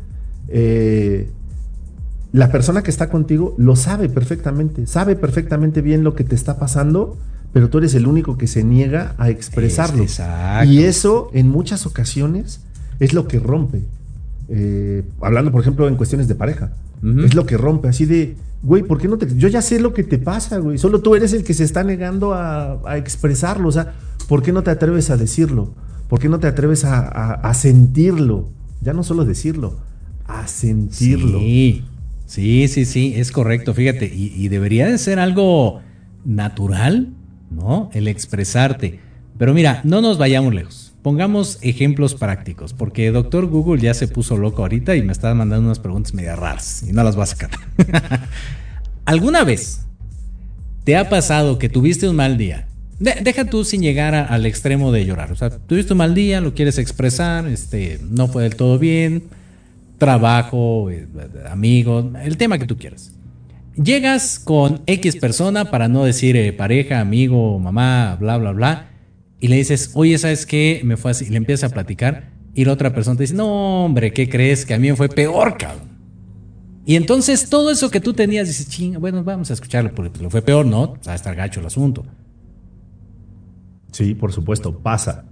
[0.50, 1.32] eh,
[2.32, 6.60] la persona que está contigo lo sabe perfectamente, sabe perfectamente bien lo que te está
[6.60, 7.18] pasando,
[7.54, 10.04] pero tú eres el único que se niega a expresarlo.
[10.04, 10.70] Exacto.
[10.72, 12.62] Y eso en muchas ocasiones
[13.00, 13.82] es lo que rompe.
[14.50, 16.74] Eh, hablando, por ejemplo, en cuestiones de pareja.
[17.24, 19.28] Es lo que rompe, así de, güey, ¿por qué no te.?
[19.38, 20.78] Yo ya sé lo que te pasa, güey.
[20.78, 23.70] Solo tú eres el que se está negando a, a expresarlo.
[23.70, 23.94] O sea,
[24.28, 25.74] ¿por qué no te atreves a decirlo?
[26.10, 28.50] ¿Por qué no te atreves a, a- a sentirlo?
[28.82, 29.78] Ya no solo decirlo,
[30.26, 31.40] a sentirlo.
[31.40, 31.86] Sí,
[32.26, 35.80] sí, sí, sí, es correcto, fíjate, y, y debería de ser algo
[36.26, 37.14] natural,
[37.52, 37.90] ¿no?
[37.94, 39.00] El expresarte.
[39.38, 40.94] Pero mira, no nos vayamos lejos.
[41.02, 45.66] Pongamos ejemplos prácticos, porque doctor Google ya se puso loco ahorita y me está mandando
[45.66, 47.52] unas preguntas medio raras y no las va a sacar.
[49.06, 49.82] ¿Alguna vez
[50.84, 52.68] te ha pasado que tuviste un mal día?
[53.00, 55.32] De- deja tú sin llegar al extremo de llorar.
[55.32, 59.24] O sea, tuviste un mal día, lo quieres expresar, este, no fue del todo bien,
[59.98, 61.08] trabajo, eh,
[61.50, 63.14] amigos, el tema que tú quieras.
[63.82, 68.90] Llegas con X persona, para no decir eh, pareja, amigo, mamá, bla, bla, bla,
[69.40, 70.82] y le dices, oye, ¿sabes qué?
[70.84, 73.86] Me fue así, y le empiezas a platicar, y la otra persona te dice, no,
[73.86, 74.66] hombre, ¿qué crees?
[74.66, 75.88] Que a mí me fue peor, cabrón.
[76.86, 80.24] Y entonces todo eso que tú tenías, dices, ching, bueno, vamos a escucharlo, porque pues,
[80.24, 80.82] lo fue peor, ¿no?
[80.82, 82.06] O sea, estar gacho el asunto.
[83.94, 85.26] Sí, por supuesto, pasa.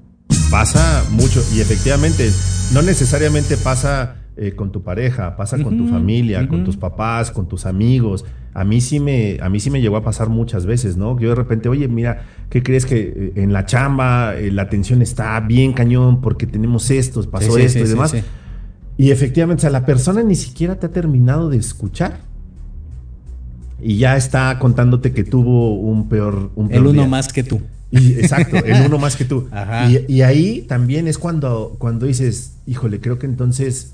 [0.49, 2.31] Pasa mucho y efectivamente
[2.73, 7.47] no necesariamente pasa eh, con tu pareja, pasa con tu familia, con tus papás, con
[7.47, 8.23] tus amigos.
[8.53, 11.19] A mí sí me a mí sí me llegó a pasar muchas veces, ¿no?
[11.19, 15.01] Yo de repente, "Oye, mira, ¿qué crees que eh, en la chamba eh, la atención
[15.01, 18.15] está bien cañón porque tenemos esto, pasó Sí, esto sí, y sí, demás?"
[18.97, 22.19] Y efectivamente, o sea, la persona ni siquiera te ha terminado de escuchar.
[23.79, 27.07] Y ya está contándote que tuvo un peor un El peor uno día.
[27.07, 27.61] más que tú.
[27.91, 29.47] Y, exacto, el uno más que tú.
[29.51, 29.89] Ajá.
[29.89, 33.93] Y, y ahí también es cuando, cuando dices, híjole, creo que entonces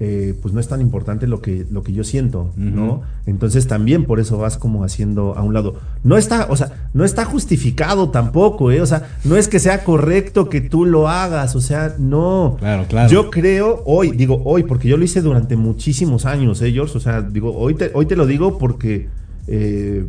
[0.00, 3.02] eh, pues no es tan importante lo que, lo que yo siento, ¿no?
[3.24, 5.76] Entonces también por eso vas como haciendo a un lado.
[6.02, 8.80] No está, o sea, no está justificado tampoco, ¿eh?
[8.80, 12.56] O sea, no es que sea correcto que tú lo hagas, o sea, no.
[12.58, 13.10] Claro, claro.
[13.10, 16.98] Yo creo hoy, digo hoy, porque yo lo hice durante muchísimos años, ¿eh, George?
[16.98, 19.08] O sea, digo, hoy te, hoy te lo digo porque
[19.46, 20.06] eh,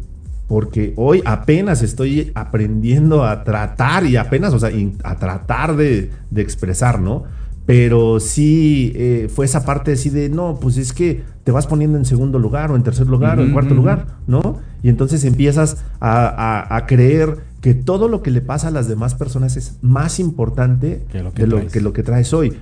[0.48, 4.72] porque hoy apenas estoy aprendiendo a tratar y apenas, o sea,
[5.04, 7.24] a tratar de, de expresar, ¿no?
[7.66, 11.98] Pero sí eh, fue esa parte así de, no, pues es que te vas poniendo
[11.98, 14.60] en segundo lugar o en tercer lugar o en cuarto lugar, ¿no?
[14.82, 19.56] Y entonces empiezas a, creer que todo lo que le pasa a las demás personas
[19.56, 22.54] es más importante que lo que, de que, lo que traes hoy.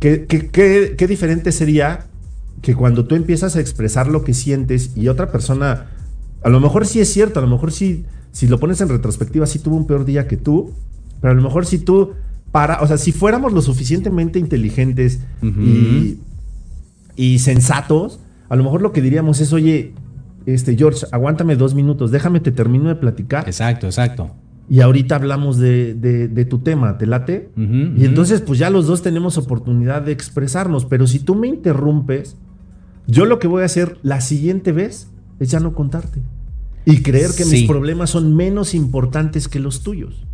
[0.00, 2.06] ¿Qué, qué, diferente sería
[2.62, 5.90] que cuando tú empiezas a expresar lo que sientes y otra persona,
[6.42, 9.46] a lo mejor sí es cierto, a lo mejor sí, si lo pones en retrospectiva,
[9.46, 10.72] sí tuvo un peor día que tú,
[11.20, 12.14] pero a lo mejor si tú
[12.52, 16.18] para, o sea, si fuéramos lo suficientemente inteligentes y,
[17.16, 19.94] y, sensatos, a lo mejor lo que diríamos es, oye,
[20.44, 23.46] este, George, aguántame dos minutos, déjame te termino de platicar.
[23.46, 24.30] Exacto, exacto.
[24.68, 27.50] Y ahorita hablamos de, de, tu tema, ¿te late?
[27.56, 32.36] y entonces, pues ya los dos tenemos oportunidad de expresarnos, pero si tú me interrumpes,
[33.06, 35.08] yo lo que voy a hacer la siguiente vez
[35.40, 36.20] es ya no contarte.
[36.84, 40.26] Y creer que mis problemas son menos importantes que los tuyos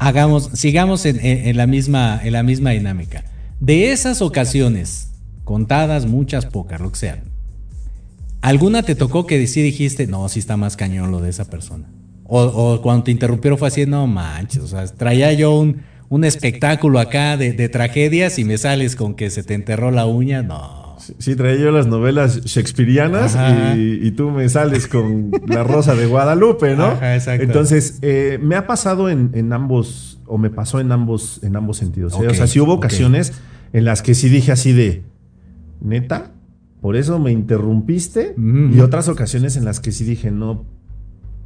[0.00, 3.22] hagamos, sigamos en, la misma, en la misma dinámica.
[3.60, 5.10] De esas ocasiones,
[5.44, 7.20] contadas, muchas, pocas, lo que sean,
[8.40, 11.86] ¿alguna te tocó que sí dijiste, no, sí está más cañón lo de esa persona?
[12.24, 16.98] O, cuando te interrumpieron fue así, no manches, o sea, traía yo un, un espectáculo
[16.98, 20.79] acá de, de, tragedias y me sales con que se te enterró la uña, no.
[21.18, 23.36] Sí, traía yo las novelas shakespearianas
[23.76, 26.92] y, tú me sales con La Rosa de Guadalupe, ¿no?
[26.92, 27.42] exacto.
[27.42, 32.14] Entonces, eh, me ha pasado en, ambos, o me pasó en ambos, en ambos sentidos.
[32.20, 32.28] ¿eh?
[32.28, 33.32] o sea, sí hubo ocasiones
[33.72, 35.04] en las que sí dije así de,
[35.80, 36.32] neta,
[36.80, 38.34] por eso me interrumpiste.
[38.36, 40.64] Y otras ocasiones en las que sí dije, no,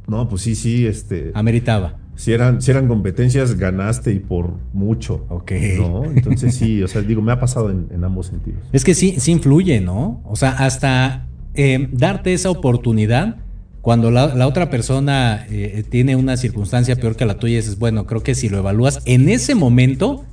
[0.07, 1.31] no, pues sí, sí, este.
[1.33, 5.25] Ameritaba si eran, si eran competencias, ganaste y por mucho.
[5.29, 5.51] Ok.
[5.77, 6.05] ¿no?
[6.05, 8.59] Entonces sí, o sea, digo, me ha pasado en, ambos sentidos.
[8.71, 10.21] Es que sí, sí influye, ¿no?
[10.25, 13.37] O sea, hasta eh, darte esa oportunidad
[13.81, 18.23] cuando la, otra persona eh, tiene una circunstancia peor que la tuya, dices, bueno, creo
[18.23, 20.25] que si lo evalúas en ese momento,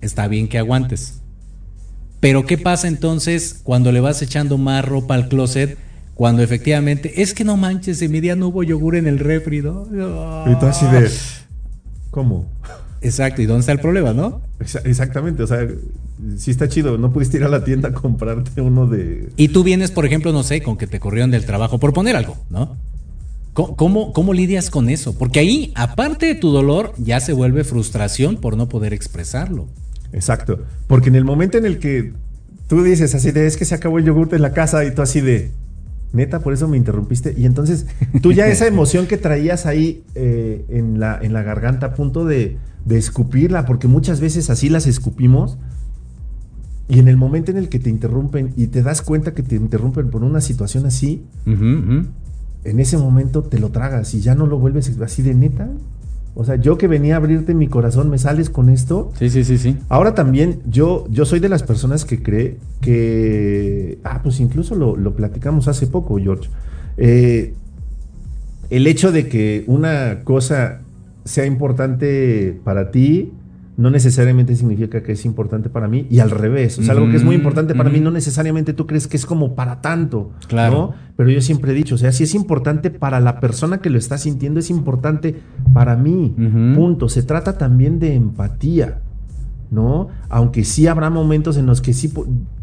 [0.00, 1.22] está bien que aguantes.
[2.20, 5.78] Pero ¿qué pasa entonces cuando le vas echando más ropa al closet?
[6.18, 9.62] Cuando efectivamente, es que no manches, en mi día no hubo yogur en el refri,
[9.62, 9.86] ¿no?
[10.50, 11.08] Y tú así de,
[12.10, 12.50] ¿cómo?
[13.00, 14.40] Exacto, ¿y dónde está el problema, no?
[14.58, 15.64] Exactamente, o sea,
[16.36, 19.28] sí está chido, no pudiste ir a la tienda a comprarte uno de...
[19.36, 22.16] Y tú vienes, por ejemplo, no sé, con que te corrieron del trabajo, por poner
[22.16, 22.76] algo, ¿no?
[23.52, 25.16] ¿Cómo, cómo lidias con eso?
[25.16, 29.68] Porque ahí, aparte de tu dolor, ya se vuelve frustración por no poder expresarlo.
[30.12, 32.12] Exacto, porque en el momento en el que
[32.66, 35.02] tú dices así de, es que se acabó el yogur en la casa y tú
[35.02, 35.52] así de,
[36.12, 37.34] Neta, por eso me interrumpiste.
[37.36, 37.86] Y entonces,
[38.22, 42.24] tú ya esa emoción que traías ahí eh, en, la, en la garganta a punto
[42.24, 45.58] de, escupirla, porque muchas veces así las escupimos.
[46.88, 49.56] Y en el momento en el que te interrumpen y te das cuenta que te
[49.56, 54.58] interrumpen por una situación así, en ese momento te lo tragas y ya no lo
[54.58, 55.68] vuelves así de neta.
[56.40, 59.10] O sea, yo que venía a abrirte mi corazón, ¿me sales con esto?
[59.18, 59.76] Sí, sí, sí, sí.
[59.88, 63.98] Ahora también, yo, yo soy de las personas que cree que.
[64.04, 66.48] Ah, pues incluso lo, lo platicamos hace poco, George.
[66.96, 67.54] Eh,
[68.70, 70.82] el hecho de que una cosa
[71.24, 73.32] sea importante para ti
[73.78, 76.80] no necesariamente significa que es importante para mí y al revés.
[76.80, 79.24] O sea, algo que es muy importante para mí no necesariamente tú crees que es
[79.24, 80.32] como para tanto.
[80.48, 80.94] Claro.
[81.16, 83.96] Pero yo siempre he dicho, o sea, si es importante para la persona que lo
[83.96, 85.40] está sintiendo, es importante
[85.72, 86.34] para mí.
[86.74, 87.08] Punto.
[87.08, 88.98] Se trata también de empatía,
[89.70, 90.08] ¿no?
[90.28, 92.12] Aunque sí habrá momentos en los que sí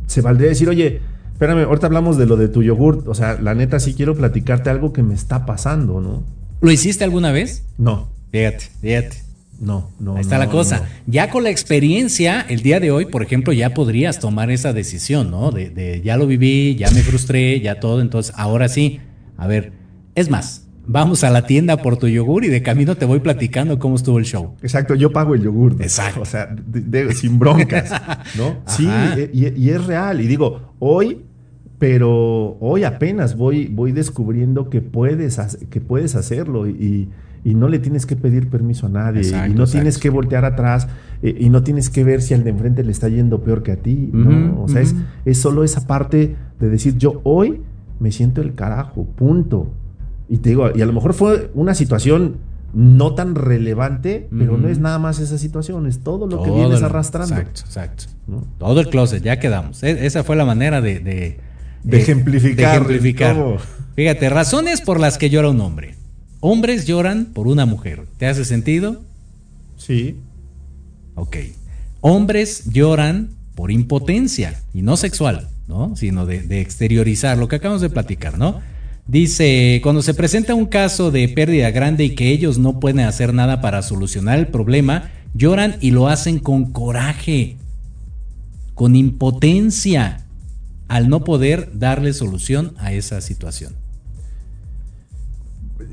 [0.08, 1.00] se valdría decir, oye,
[1.32, 3.08] espérame, ahorita hablamos de lo de tu yogurt.
[3.08, 6.24] O sea, la neta sí quiero platicarte algo que me está pasando, ¿no?
[6.60, 7.64] ¿Lo hiciste alguna vez?
[7.78, 8.10] No.
[8.32, 9.25] Fíjate, fíjate.
[9.60, 10.16] No, no.
[10.16, 10.88] Ahí está la cosa.
[11.08, 15.32] Ya con la experiencia, el día de hoy, por ejemplo, ya podrías tomar esa decisión,
[15.32, 15.52] ¿no?
[15.52, 18.02] De, ya lo viví, ya me frustré, ya todo.
[18.02, 19.00] Entonces, ahora sí,
[19.38, 19.72] a ver,
[20.16, 23.80] es más, vamos a la tienda por tu yogur y de camino te voy platicando
[23.80, 24.56] cómo estuvo el show.
[24.62, 25.78] Exacto, yo pago el yogur.
[25.80, 26.22] Exacto.
[26.22, 26.54] O sea,
[27.14, 27.92] sin broncas,
[28.36, 28.58] ¿no?
[28.68, 28.88] sí,
[29.34, 30.22] y, es real.
[30.22, 31.22] Y digo, hoy
[31.78, 35.38] pero hoy apenas voy, voy descubriendo que puedes,
[35.70, 37.10] que puedes hacerlo y,
[37.46, 40.88] y no le tienes que pedir permiso a nadie y no tienes que voltear atrás
[41.22, 43.72] eh, y no tienes que ver si al de enfrente le está yendo peor que
[43.72, 44.64] a ti, ¿no?
[44.64, 47.62] O sea, es, es, solo esa parte de decir, yo hoy
[48.00, 49.72] me siento el carajo, punto.
[50.28, 52.38] Y te digo, y a lo mejor fue una situación
[52.74, 56.82] no tan relevante, pero no es nada más esa situación, es todo lo que vienes
[56.82, 57.36] arrastrando.
[57.36, 58.06] Exacto, exacto.
[58.58, 59.84] Todo el closet, ya quedamos.
[59.84, 61.00] E, esa fue la manera de...
[61.00, 62.72] De, ejemplificar.
[62.72, 63.38] De ejemplificar.
[63.96, 65.94] Fíjate, razones por las que llora un hombre.
[66.48, 68.06] Hombres lloran por una mujer.
[68.20, 69.02] ¿Te hace sentido?
[69.78, 70.18] Sí.
[71.16, 71.38] Ok.
[72.02, 75.96] Hombres lloran por impotencia, y no sexual, ¿no?
[75.96, 78.62] Sino de, exteriorizar lo que acabamos de platicar, ¿no?
[79.08, 83.34] Dice, cuando se presenta un caso de pérdida grande y que ellos no pueden hacer
[83.34, 87.58] nada para solucionar el problema, lloran y lo hacen con coraje,
[88.76, 90.28] con impotencia,
[90.90, 93.74] al no poder darle solución a esa situación.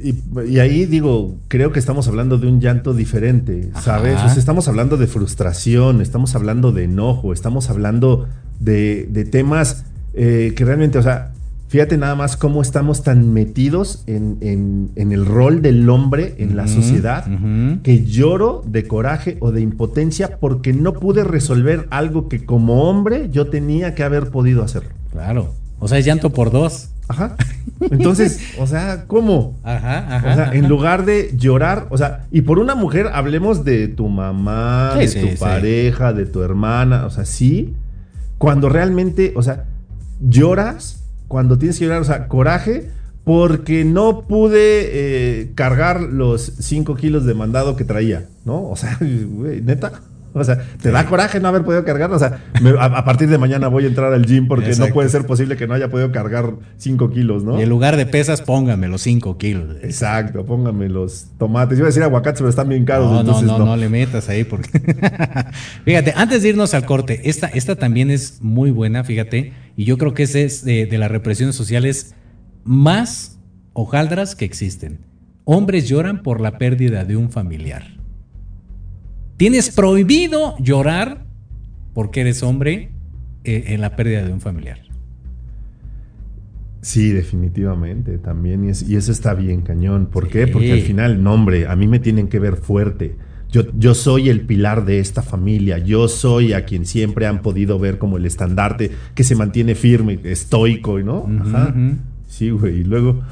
[0.02, 4.36] Y, ahí digo, creo que estamos hablando de un llanto diferente, ¿sabes?
[4.36, 8.28] estamos hablando de frustración, estamos hablando de enojo, estamos hablando
[8.60, 9.84] de, temas
[10.14, 11.32] eh, que realmente, o sea,
[11.68, 17.26] fíjate nada más cómo estamos tan metidos en, el rol del hombre en la sociedad
[17.82, 23.30] que lloro de coraje o de impotencia porque no pude resolver algo que como hombre
[23.30, 24.82] yo tenía que haber podido hacer.
[25.12, 25.54] Claro.
[25.78, 26.90] O sea, es llanto por dos.
[27.12, 27.36] Ajá.
[27.90, 29.58] Entonces, o sea, ¿cómo?
[29.62, 30.32] Ajá, ajá.
[30.32, 34.08] O sea, en lugar de llorar, o sea, y por una mujer hablemos de tu
[34.08, 37.74] mamá, de tu pareja, de tu hermana, o sea, sí.
[38.38, 39.64] Cuando realmente, o sea,
[40.20, 42.90] lloras, cuando tienes que llorar, o sea, coraje,
[43.24, 48.68] porque no pude eh, cargar los 5 kilos de mandado que traía, ¿no?
[48.68, 49.92] O sea, güey, neta.
[50.42, 52.10] O sea, te da coraje no haber podido cargar.
[52.10, 52.40] O sea,
[52.80, 55.66] a, partir de mañana voy a entrar al gym porque no puede ser posible que
[55.66, 57.58] no haya podido cargar 5 kilos, ¿no?
[57.58, 59.76] Y en lugar de pesas, póngame los 5 kilos.
[59.82, 61.78] Exacto, póngame los tomates.
[61.78, 63.10] Iba a decir aguacates, pero están bien caros.
[63.10, 64.70] No, no, no, no, le metas ahí porque.
[65.84, 69.52] fíjate, antes de irnos al corte, esta, esta también es muy buena, fíjate.
[69.76, 72.14] Y yo creo que esa es de, de las represiones sociales
[72.64, 73.38] más
[73.74, 75.00] hojaldras que existen.
[75.44, 78.01] Hombres lloran por la pérdida de un familiar.
[79.36, 81.24] Tienes prohibido llorar
[81.94, 82.90] porque eres hombre
[83.44, 84.78] eh, en la pérdida de un familiar.
[86.82, 88.64] Sí, definitivamente, también.
[88.64, 90.06] Y, eso está bien cañón.
[90.06, 90.48] ¿Por qué?
[90.48, 93.16] Porque al final, nombre, a mí me tienen que ver fuerte.
[93.50, 95.78] Yo, yo, soy el pilar de esta familia.
[95.78, 100.18] Yo soy a quien siempre han podido ver como el estandarte que se mantiene firme,
[100.24, 101.28] estoico, ¿no?
[101.40, 101.74] Ajá.
[102.26, 102.80] Sí, güey.
[102.80, 103.22] Y luego,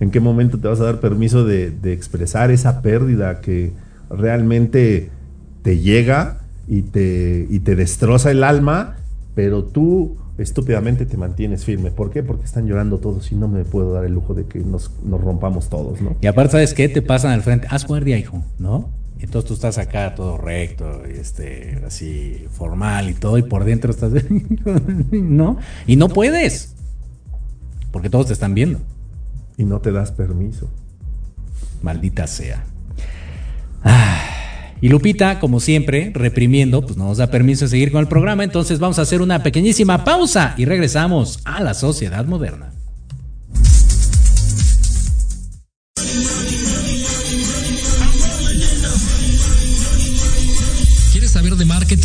[0.00, 3.72] ¿en qué momento te vas a dar permiso de, de expresar esa pérdida que
[4.10, 5.10] realmente
[5.62, 8.96] te llega y te, y te destroza el alma,
[9.34, 11.90] pero tú estúpidamente te mantienes firme.
[11.90, 12.22] ¿Por qué?
[12.22, 15.68] Porque están llorando todos y no me puedo dar el lujo de que nos, rompamos
[15.68, 16.16] todos, ¿no?
[16.20, 16.88] Y aparte, ¿sabes qué?
[16.88, 18.90] Te pasan al frente, haz guardia, hijo, ¿no?
[19.18, 24.12] Entonces tú estás acá todo recto, este, así formal y todo, y por dentro estás,
[25.10, 25.56] ¿no?
[25.86, 26.74] Y no puedes,
[27.92, 28.80] porque todos te están viendo.
[29.56, 30.68] Y no te das permiso.
[31.82, 32.62] Maldita sea.
[33.86, 34.22] Ah.
[34.80, 38.44] Y Lupita, como siempre, reprimiendo, pues no nos da permiso de seguir con el programa,
[38.44, 42.75] entonces vamos a hacer una pequeñísima pausa y regresamos a la sociedad moderna.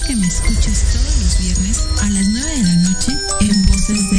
[0.00, 4.15] que me escuches todos los viernes a las 9 de la noche en Voces de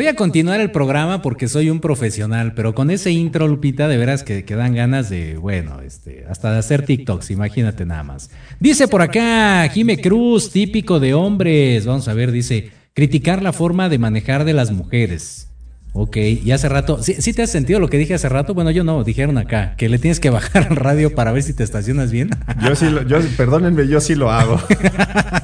[0.00, 3.98] Voy a continuar el programa porque soy un profesional, pero con ese intro, Lupita, de
[3.98, 8.30] veras que, que dan ganas de, bueno, este, hasta de hacer TikToks, imagínate nada más.
[8.58, 11.84] Dice por acá, Jime Cruz, típico de hombres.
[11.84, 15.49] Vamos a ver, dice, criticar la forma de manejar de las mujeres.
[15.92, 18.54] Ok, y hace rato, ¿sí, te has sentido lo que dije hace rato?
[18.54, 21.52] Bueno, yo no, dijeron acá, que le tienes que bajar al radio para ver si
[21.52, 22.30] te estacionas bien.
[22.64, 24.60] Yo sí, lo, yo, perdónenme, yo sí lo hago.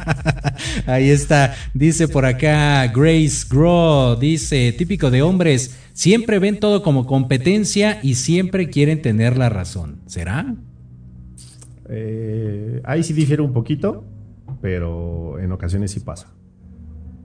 [0.87, 7.07] Ahí está, dice por acá Grace Grow, dice, típico de hombres, siempre ven todo como
[7.07, 10.01] competencia y siempre quieren tener la razón.
[10.07, 10.55] ¿Será?
[11.89, 14.05] Eh, ahí sí difiere un poquito,
[14.61, 16.29] pero en ocasiones sí pasa.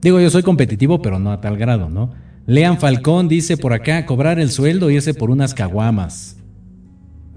[0.00, 2.10] Digo, yo soy competitivo, pero no a tal grado, ¿no?
[2.46, 6.36] Lean Falcón dice por acá, cobrar el sueldo y ese por unas caguamas.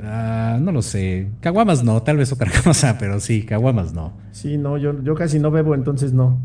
[0.01, 1.29] Ah, no lo sé.
[1.41, 4.13] Caguamas no, tal vez otra cosa, pero sí, caguamas no.
[4.31, 6.39] Sí, no, yo, yo casi no bebo, entonces no.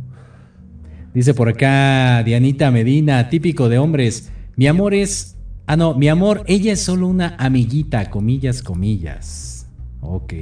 [1.12, 4.30] Dice por acá Dianita Medina, típico de hombres.
[4.56, 5.36] Mi amor es.
[5.66, 9.66] Ah, no, mi amor, ella es solo una amiguita, comillas, comillas.
[10.00, 10.32] Ok.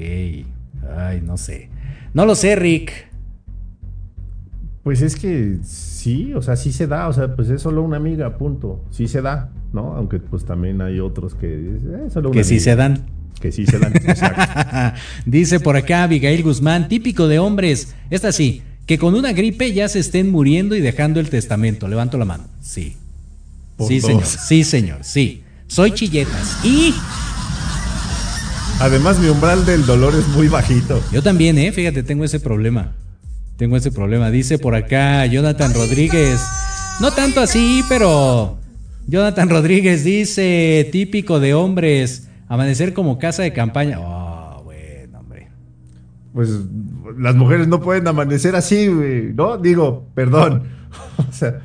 [0.96, 1.70] Ay, no sé.
[2.14, 3.07] No lo sé, Rick.
[4.89, 7.99] Pues es que sí, o sea, sí se da, o sea, pues es solo una
[7.99, 8.82] amiga, punto.
[8.91, 9.93] Sí se da, ¿no?
[9.93, 13.05] Aunque pues también hay otros que eh, solo que sí se dan.
[13.39, 14.99] Que sí se dan, exacto.
[15.26, 19.89] Dice por acá Abigail Guzmán, típico de hombres, esta sí, que con una gripe ya
[19.89, 21.86] se estén muriendo y dejando el testamento.
[21.86, 22.45] Levanto la mano.
[22.62, 22.97] Sí.
[23.78, 24.24] sí, señor.
[24.24, 25.01] Sí, señor.
[25.03, 25.43] Sí.
[25.66, 26.64] Soy chilletas.
[26.64, 26.95] Y
[28.80, 31.03] Además, mi umbral del dolor es muy bajito.
[31.12, 31.72] Yo también, ¿eh?
[31.72, 32.95] Fíjate, tengo ese problema.
[33.59, 34.30] Tengo ese problema.
[34.30, 36.40] Dice por acá Jonathan Rodríguez.
[37.00, 38.56] No tanto así, pero
[39.09, 43.98] Jonathan Rodríguez dice, típico de hombres, amanecer como casa de campaña.
[43.98, 45.48] Oh, bueno, hombre.
[46.32, 46.50] Pues
[47.18, 48.88] las mujeres no pueden amanecer así,
[49.34, 49.59] ¿no?
[49.59, 50.62] Digo, perdón.
[51.28, 51.61] o sea,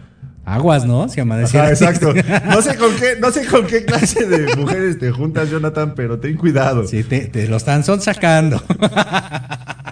[0.45, 1.07] Aguas, ¿no?
[1.07, 1.69] Si amaneciera.
[1.69, 2.11] exacto.
[2.49, 6.19] No sé, con qué, no sé con qué clase de mujeres te juntas, Jonathan, pero
[6.19, 6.87] ten cuidado.
[6.87, 8.61] Sí, te, te lo están son sacando.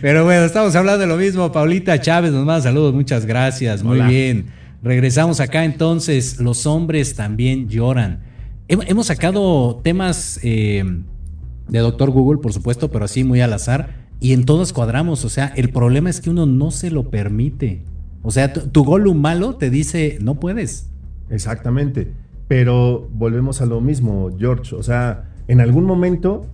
[0.00, 1.52] Pero bueno, estamos hablando de lo mismo.
[1.52, 3.82] Paulita Chávez nos manda saludos, muchas gracias.
[3.82, 4.46] Muy bien.
[4.82, 6.40] Regresamos acá entonces.
[6.40, 8.24] Los hombres también lloran.
[8.68, 10.84] Hemos sacado temas eh,
[11.68, 14.08] de Doctor Google, por supuesto, pero así muy al azar.
[14.20, 15.24] Y en todos cuadramos.
[15.24, 17.82] O sea, el problema es que uno no se lo permite.
[18.22, 20.88] O sea, tu, tu gol malo te dice, no puedes.
[21.30, 22.12] Exactamente.
[22.48, 24.74] Pero volvemos a lo mismo, George.
[24.74, 26.46] O sea, en algún momento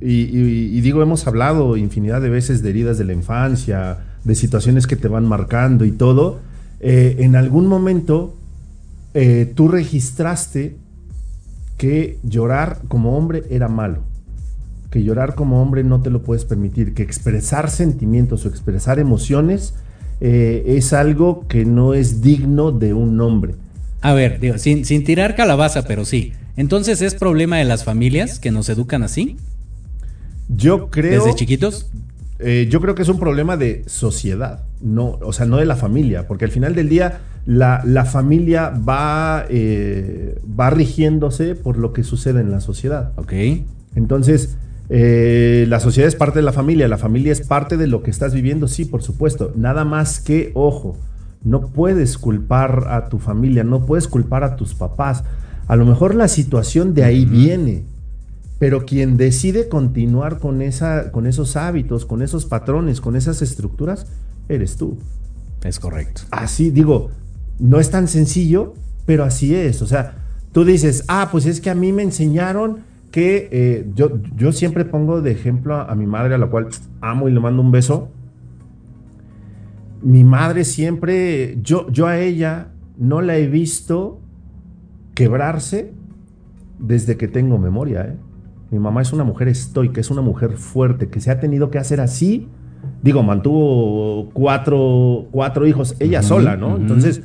[0.00, 4.96] y, digo, hemos hablado infinidad de veces de heridas de la infancia, de situaciones que
[4.96, 6.38] te van marcando y todo.
[6.80, 8.36] Eh, en algún momento
[9.14, 10.76] eh, tú registraste
[11.76, 14.02] que llorar como hombre era malo,
[14.90, 19.74] que llorar como hombre no te lo puedes permitir, que expresar sentimientos o expresar emociones
[20.20, 23.54] eh, es algo que no es digno de un hombre.
[24.00, 26.32] A ver, digo, sin, sin tirar calabaza, pero sí.
[26.56, 29.36] Entonces es problema de las familias que nos educan así.
[30.48, 31.24] Yo creo.
[31.24, 31.90] ¿Desde chiquitos?
[32.40, 35.74] Eh, yo creo que es un problema de sociedad, no, o sea, no de la
[35.74, 42.04] familia, porque al final del día la, familia va, eh, va rigiéndose por lo que
[42.04, 43.12] sucede en la sociedad.
[43.16, 43.32] Ok.
[43.96, 44.56] Entonces,
[44.88, 48.10] eh, la sociedad es parte de la familia, la familia es parte de lo que
[48.10, 49.52] estás viviendo, sí, por supuesto.
[49.56, 50.96] Nada más que, ojo,
[51.42, 55.24] no puedes culpar a tu familia, no puedes culpar a tus papás.
[55.66, 57.84] A lo mejor la situación de ahí viene
[58.58, 64.06] pero quien decide continuar con, esa, con esos hábitos, con esos patrones, con esas estructuras,
[64.48, 64.98] eres tú.
[65.62, 66.22] Es correcto.
[66.30, 67.10] Así digo,
[67.58, 68.74] no es tan sencillo,
[69.06, 69.80] pero así es.
[69.82, 72.78] O sea, tú dices, ah, pues es que a mí me enseñaron
[73.12, 76.68] que eh, yo, yo siempre pongo de ejemplo a, a, mi madre, a la cual
[77.00, 78.10] amo y le mando un beso.
[80.02, 84.20] Mi madre siempre, yo, yo a ella no la he visto
[85.14, 85.92] quebrarse
[86.78, 88.16] desde que tengo memoria, ¿eh?
[88.70, 91.78] Mi mamá es una mujer estoica, es una mujer fuerte, que se ha tenido que
[91.78, 92.48] hacer así.
[93.02, 96.76] Digo, mantuvo cuatro, cuatro hijos, ella sola, ¿no?
[96.76, 97.22] Entonces,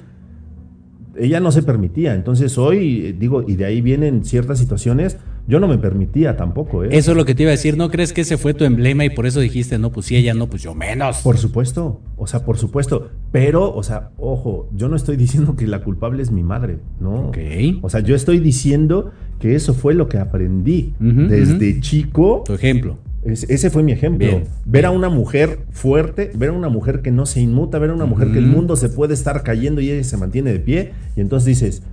[1.16, 2.16] ella no se permitía.
[2.16, 6.90] Entonces, hoy, digo, y de ahí vienen ciertas situaciones yo no me permitía tampoco, ¿eh?
[6.92, 7.76] Eso es lo que te iba a decir.
[7.76, 10.34] ¿No crees que ese fue tu emblema y por eso dijiste, no, pues si ella
[10.34, 11.18] no, pues yo menos?
[11.18, 13.10] Por supuesto, o sea, por supuesto.
[13.32, 17.28] Pero, o sea, ojo, yo no estoy diciendo que la culpable es mi madre, ¿no?
[17.28, 17.38] Ok.
[17.82, 22.44] O sea, yo estoy diciendo que eso fue lo que aprendí desde chico.
[22.46, 22.98] Tu ejemplo.
[23.26, 24.44] ese fue mi ejemplo.
[24.66, 27.94] ver a una mujer fuerte, ver a una mujer que no se inmuta, ver a
[27.94, 30.94] una mujer que el mundo se puede estar cayendo y ella se mantiene de pie.
[31.18, 31.84] Y entonces dices,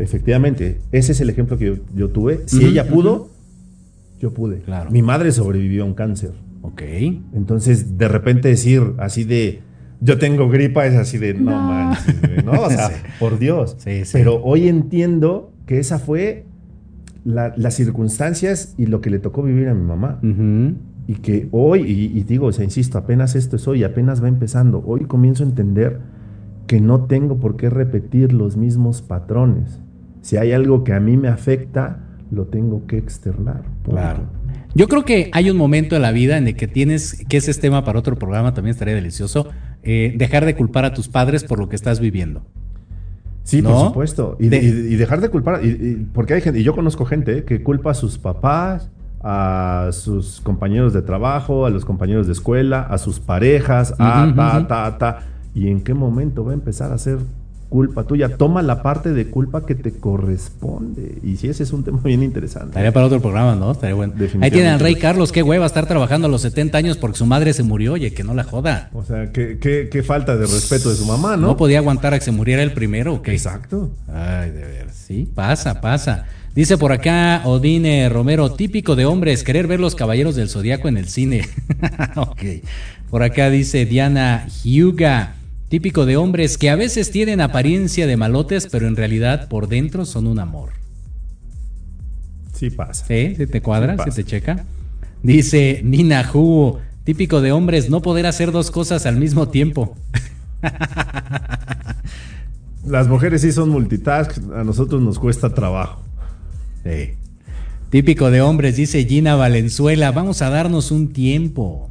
[0.00, 2.40] Efectivamente, ese es el ejemplo que yo, tuve.
[2.46, 3.28] Si ella pudo,
[4.18, 4.60] yo pude.
[4.60, 4.90] Claro.
[4.90, 6.32] Mi madre sobrevivió a un cáncer.
[6.62, 6.82] Ok.
[7.34, 9.60] Entonces, de repente decir así de,
[10.00, 12.52] yo tengo gripa, es así de, no, manches, güey", ¿no?
[12.62, 12.94] O sea, Sí.
[13.18, 13.76] por Dios.
[13.78, 14.10] Sí, sí.
[14.12, 16.44] Pero hoy entiendo que esa fue
[17.24, 20.20] la- las circunstancias y lo que le tocó vivir a mi mamá.
[21.06, 24.28] Y que hoy, y, y digo, o sea, insisto, apenas esto es hoy, apenas va
[24.28, 24.82] empezando.
[24.86, 25.98] Hoy comienzo a entender
[26.68, 29.80] que no tengo por qué repetir los mismos patrones.
[30.22, 31.98] Si hay algo que a mí me afecta,
[32.30, 33.62] lo tengo que externar.
[33.84, 34.24] Claro.
[34.74, 37.50] Yo creo que hay un momento en la vida en el que tienes, que ese
[37.50, 39.48] es tema para otro programa, también estaría delicioso,
[39.82, 42.42] eh, dejar de culpar a tus padres por lo que estás viviendo.
[43.42, 43.70] Sí, ¿No?
[43.70, 44.36] por supuesto.
[44.38, 45.64] Y, De- y- y dejar de culpar.
[45.64, 48.90] y- porque hay gente, y yo conozco gente que culpa a sus papás,
[49.22, 54.66] a sus compañeros de trabajo, a los compañeros de escuela, a sus parejas, a ta,
[54.68, 55.18] ta, ta.
[55.54, 57.18] ¿Y en qué momento va a empezar a ser
[57.70, 58.36] culpa tuya?
[58.36, 61.18] Toma la parte de culpa que te corresponde.
[61.22, 62.68] Y sí, ese es un tema bien interesante.
[62.70, 63.70] Estaría para otro programa, ¿no?
[63.72, 64.12] Estaría bueno.
[64.42, 67.24] Ahí tienen al Rey Carlos, qué hueva estar trabajando a los 70 años porque su
[67.26, 68.90] madre se murió, oye, que no la joda.
[68.92, 71.46] O sea, qué, qué- qué falta de respeto de su mamá, ¿no?
[71.48, 71.56] ¿No?
[71.56, 73.32] podía aguantar a que se muriera el primero o qué?
[73.32, 73.90] Exacto.
[74.12, 76.26] Ay, de ver, sí, pasa, pasa.
[76.54, 80.96] Dice por acá Odine Romero, típico de hombres, querer ver los caballeros del zodiaco en
[80.96, 81.48] el cine.
[82.16, 82.42] ok.
[83.08, 85.34] Por acá dice Diana Hyuga,
[85.70, 90.04] típico de hombres que a veces tienen apariencia de malotes, pero en realidad por dentro
[90.04, 90.70] son un amor.
[92.52, 93.06] Sí pasa.
[93.06, 93.36] ¿Sí?
[93.36, 93.96] ¿Se te cuadra?
[94.04, 94.64] Sí ¿Se te checa?
[95.22, 99.96] Dice Nina Hu, típico de hombres, no poder hacer dos cosas al mismo tiempo.
[102.84, 106.02] Las mujeres sí son multitask, a nosotros nos cuesta trabajo.
[106.82, 107.12] Sí.
[107.90, 111.89] Típico de hombres, dice Gina Valenzuela, vamos a darnos un tiempo.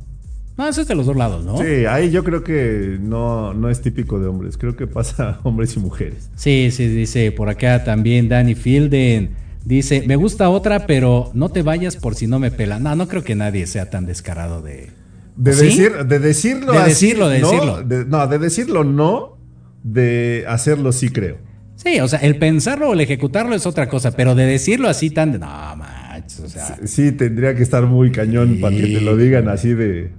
[0.60, 1.58] No, eso es de los dos lados, ¿no?
[1.58, 5.48] Sí, ahí yo creo que no, no es típico de hombres, creo que pasa a
[5.48, 6.30] hombres y mujeres.
[6.36, 9.30] Sí, sí, dice por acá también Danny Fielden.
[9.64, 12.78] Dice, me gusta otra, pero no te vayas por si no me pela.
[12.78, 14.90] No, no creo que nadie sea tan descarado de...
[15.38, 15.66] De, ¿Sí?
[15.68, 17.84] decir, de decirlo De así, decirlo, de no, decirlo.
[17.84, 19.38] de- no, de decirlo no,
[19.84, 21.38] de hacerlo sí creo.
[21.78, 25.10] Sí, o sea, el pensarlo o el ejecutarlo es otra cosa, pero de decirlo así
[25.10, 25.32] tan...
[25.32, 26.78] de- No, manches, o sea...
[26.84, 30.12] Sí, tendría que estar muy cañón para que te lo digan así de...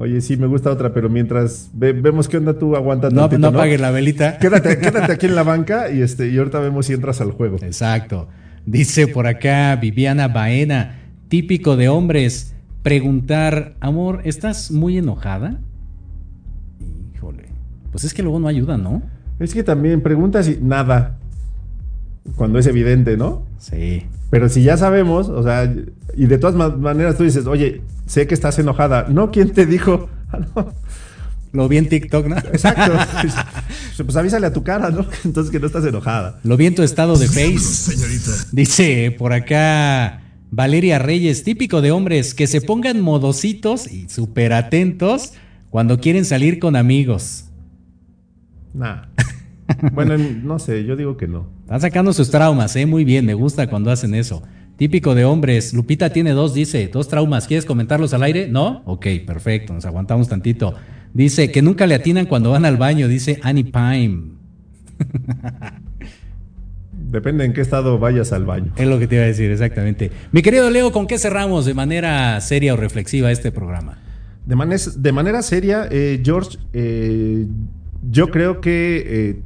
[0.00, 3.38] Oye, sí, me gusta otra, pero mientras ve- vemos qué onda tú, aguanta No, tantito,
[3.40, 4.38] no apagues la velita.
[4.40, 7.56] Quédate, quédate aquí en la banca y, este, y ahorita vemos si entras al juego.
[7.62, 8.28] Exacto.
[8.64, 15.58] Dice por acá Viviana Baena, típico de hombres, preguntar, amor, ¿estás muy enojada?
[17.14, 17.46] Híjole.
[17.90, 19.02] Pues es que luego no ayuda, ¿no?
[19.40, 21.18] Es que también preguntas y nada,
[22.36, 23.44] cuando es evidente, ¿no?
[23.58, 24.04] Sí.
[24.30, 25.72] Pero si ya sabemos, o sea,
[26.16, 29.06] y de todas ma- maneras tú dices, oye, sé que estás enojada.
[29.08, 30.08] No, ¿quién te dijo?
[30.30, 30.74] Ah, no.
[31.54, 32.36] Lo vi en TikTok, ¿no?
[32.36, 32.92] Exacto.
[34.04, 35.06] pues avísale a tu cara, ¿no?
[35.24, 36.38] Entonces que no estás enojada.
[36.44, 37.58] Lo vi en tu estado de face.
[37.58, 38.30] Señorita.
[38.52, 40.20] Dice por acá
[40.50, 45.32] Valeria Reyes, típico de hombres, que se pongan modositos y súper atentos
[45.70, 47.46] cuando quieren salir con amigos.
[48.74, 49.04] Nah.
[49.92, 51.48] Bueno, no sé, yo digo que no.
[51.68, 52.86] Están sacando sus traumas, ¿eh?
[52.86, 54.42] Muy bien, me gusta cuando hacen eso.
[54.78, 55.74] Típico de hombres.
[55.74, 57.46] Lupita tiene dos, dice, dos traumas.
[57.46, 58.48] ¿Quieres comentarlos al aire?
[58.48, 58.80] ¿No?
[58.86, 60.74] Ok, perfecto, nos aguantamos tantito.
[61.12, 64.30] Dice que nunca le atinan cuando van al baño, dice Annie Pime.
[66.92, 68.72] Depende en qué estado vayas al baño.
[68.76, 70.10] Es lo que te iba a decir, exactamente.
[70.32, 73.98] Mi querido Leo, ¿con qué cerramos de manera seria o reflexiva este programa?
[74.46, 77.46] De, manes- de manera seria, eh, George, eh,
[78.10, 79.42] yo creo que eh,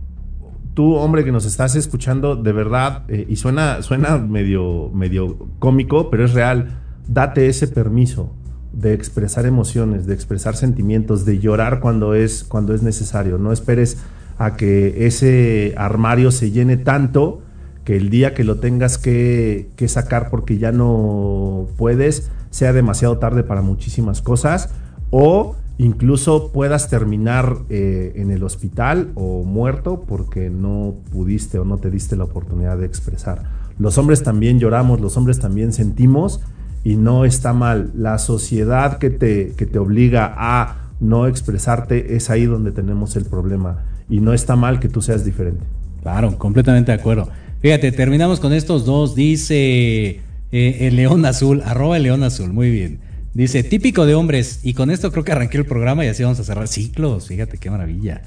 [0.74, 6.10] tú, hombre que nos estás escuchando, de verdad, eh, y suena, suena medio, medio cómico,
[6.10, 8.32] pero es real, date ese permiso
[8.72, 13.38] de expresar emociones, de expresar sentimientos, de llorar cuando es, cuando es necesario.
[13.38, 13.98] No esperes
[14.38, 17.42] a que ese armario se llene tanto
[17.84, 23.18] que el día que lo tengas que, que sacar porque ya no puedes, sea demasiado
[23.18, 24.70] tarde para muchísimas cosas
[25.10, 31.78] o incluso puedas terminar eh, en el hospital o muerto porque no pudiste o no
[31.78, 33.42] te diste la oportunidad de expresar.
[33.78, 36.40] Los hombres también lloramos, los hombres también sentimos
[36.84, 37.90] y no está mal.
[37.96, 43.24] La sociedad que te, que te obliga a no expresarte es ahí donde tenemos el
[43.24, 45.64] problema y no está mal que tú seas diferente.
[46.02, 47.28] Claro, completamente de acuerdo.
[47.60, 49.14] Fíjate, terminamos con estos dos.
[49.14, 50.20] Dice
[50.52, 53.00] eh, el León Azul, arroba el León Azul, muy bien.
[53.34, 56.38] Dice, típico de hombres, y con esto creo que arranqué el programa y así vamos
[56.38, 57.28] a cerrar ciclos.
[57.28, 58.22] Fíjate qué maravilla.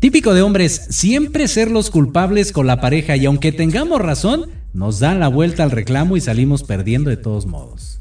[0.00, 5.00] Típico de hombres, siempre ser los culpables con la pareja y aunque tengamos razón, nos
[5.00, 8.00] dan la vuelta al reclamo y salimos perdiendo de todos modos.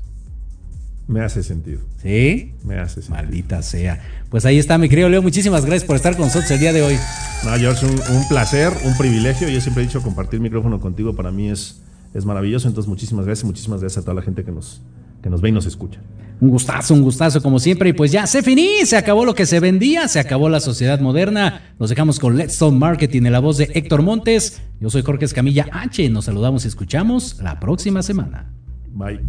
[1.08, 1.80] Me hace sentido.
[2.02, 2.56] ¿Sí?
[2.66, 3.16] Me hace sentido.
[3.16, 4.02] Maldita sea.
[4.30, 5.22] Pues ahí está, mi querido Leo.
[5.22, 6.98] Muchísimas gracias por estar con nosotros el día de hoy.
[7.46, 9.48] No, George, un, un placer, un privilegio.
[9.48, 11.82] Yo siempre he dicho compartir micrófono contigo para mí es,
[12.14, 12.68] es maravilloso.
[12.68, 14.82] Entonces, muchísimas gracias, muchísimas gracias a toda la gente que nos,
[15.22, 16.00] que nos ve y nos escucha.
[16.41, 17.89] Un gustazo, un gustazo como siempre.
[17.89, 20.99] Y pues ya se finí, se acabó lo que se vendía, se acabó la sociedad
[20.99, 21.75] moderna.
[21.79, 24.61] Nos dejamos con Let's Talk Marketing en la voz de Héctor Montes.
[24.79, 26.09] Yo soy Jorge Escamilla H.
[26.09, 28.51] Nos saludamos y escuchamos la próxima semana.
[28.89, 29.21] Bye.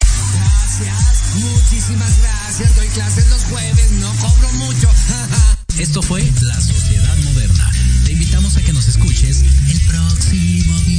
[0.00, 2.76] Gracias, muchísimas gracias.
[2.76, 4.88] Doy clases los jueves, no cobro mucho.
[5.78, 7.70] Esto fue La Sociedad Moderna.
[8.04, 10.95] Te invitamos a que nos escuches el próximo viernes.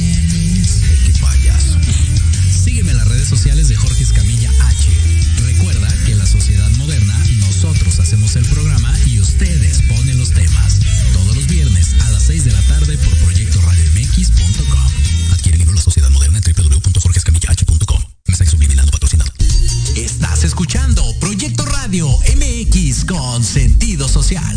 [3.28, 4.88] Sociales de Jorge Escamilla H.
[5.44, 10.78] Recuerda que en La Sociedad Moderna nosotros hacemos el programa y ustedes ponen los temas.
[11.12, 15.32] Todos los viernes a las 6 de la tarde por proyectoradiomx.com.
[15.32, 18.02] Adquiere el libro La Sociedad Moderna en www.jorgescamillah.com.
[18.28, 19.30] Mensaje subliminal patrocinado.
[19.94, 24.56] Estás escuchando Proyecto Radio MX con sentido social.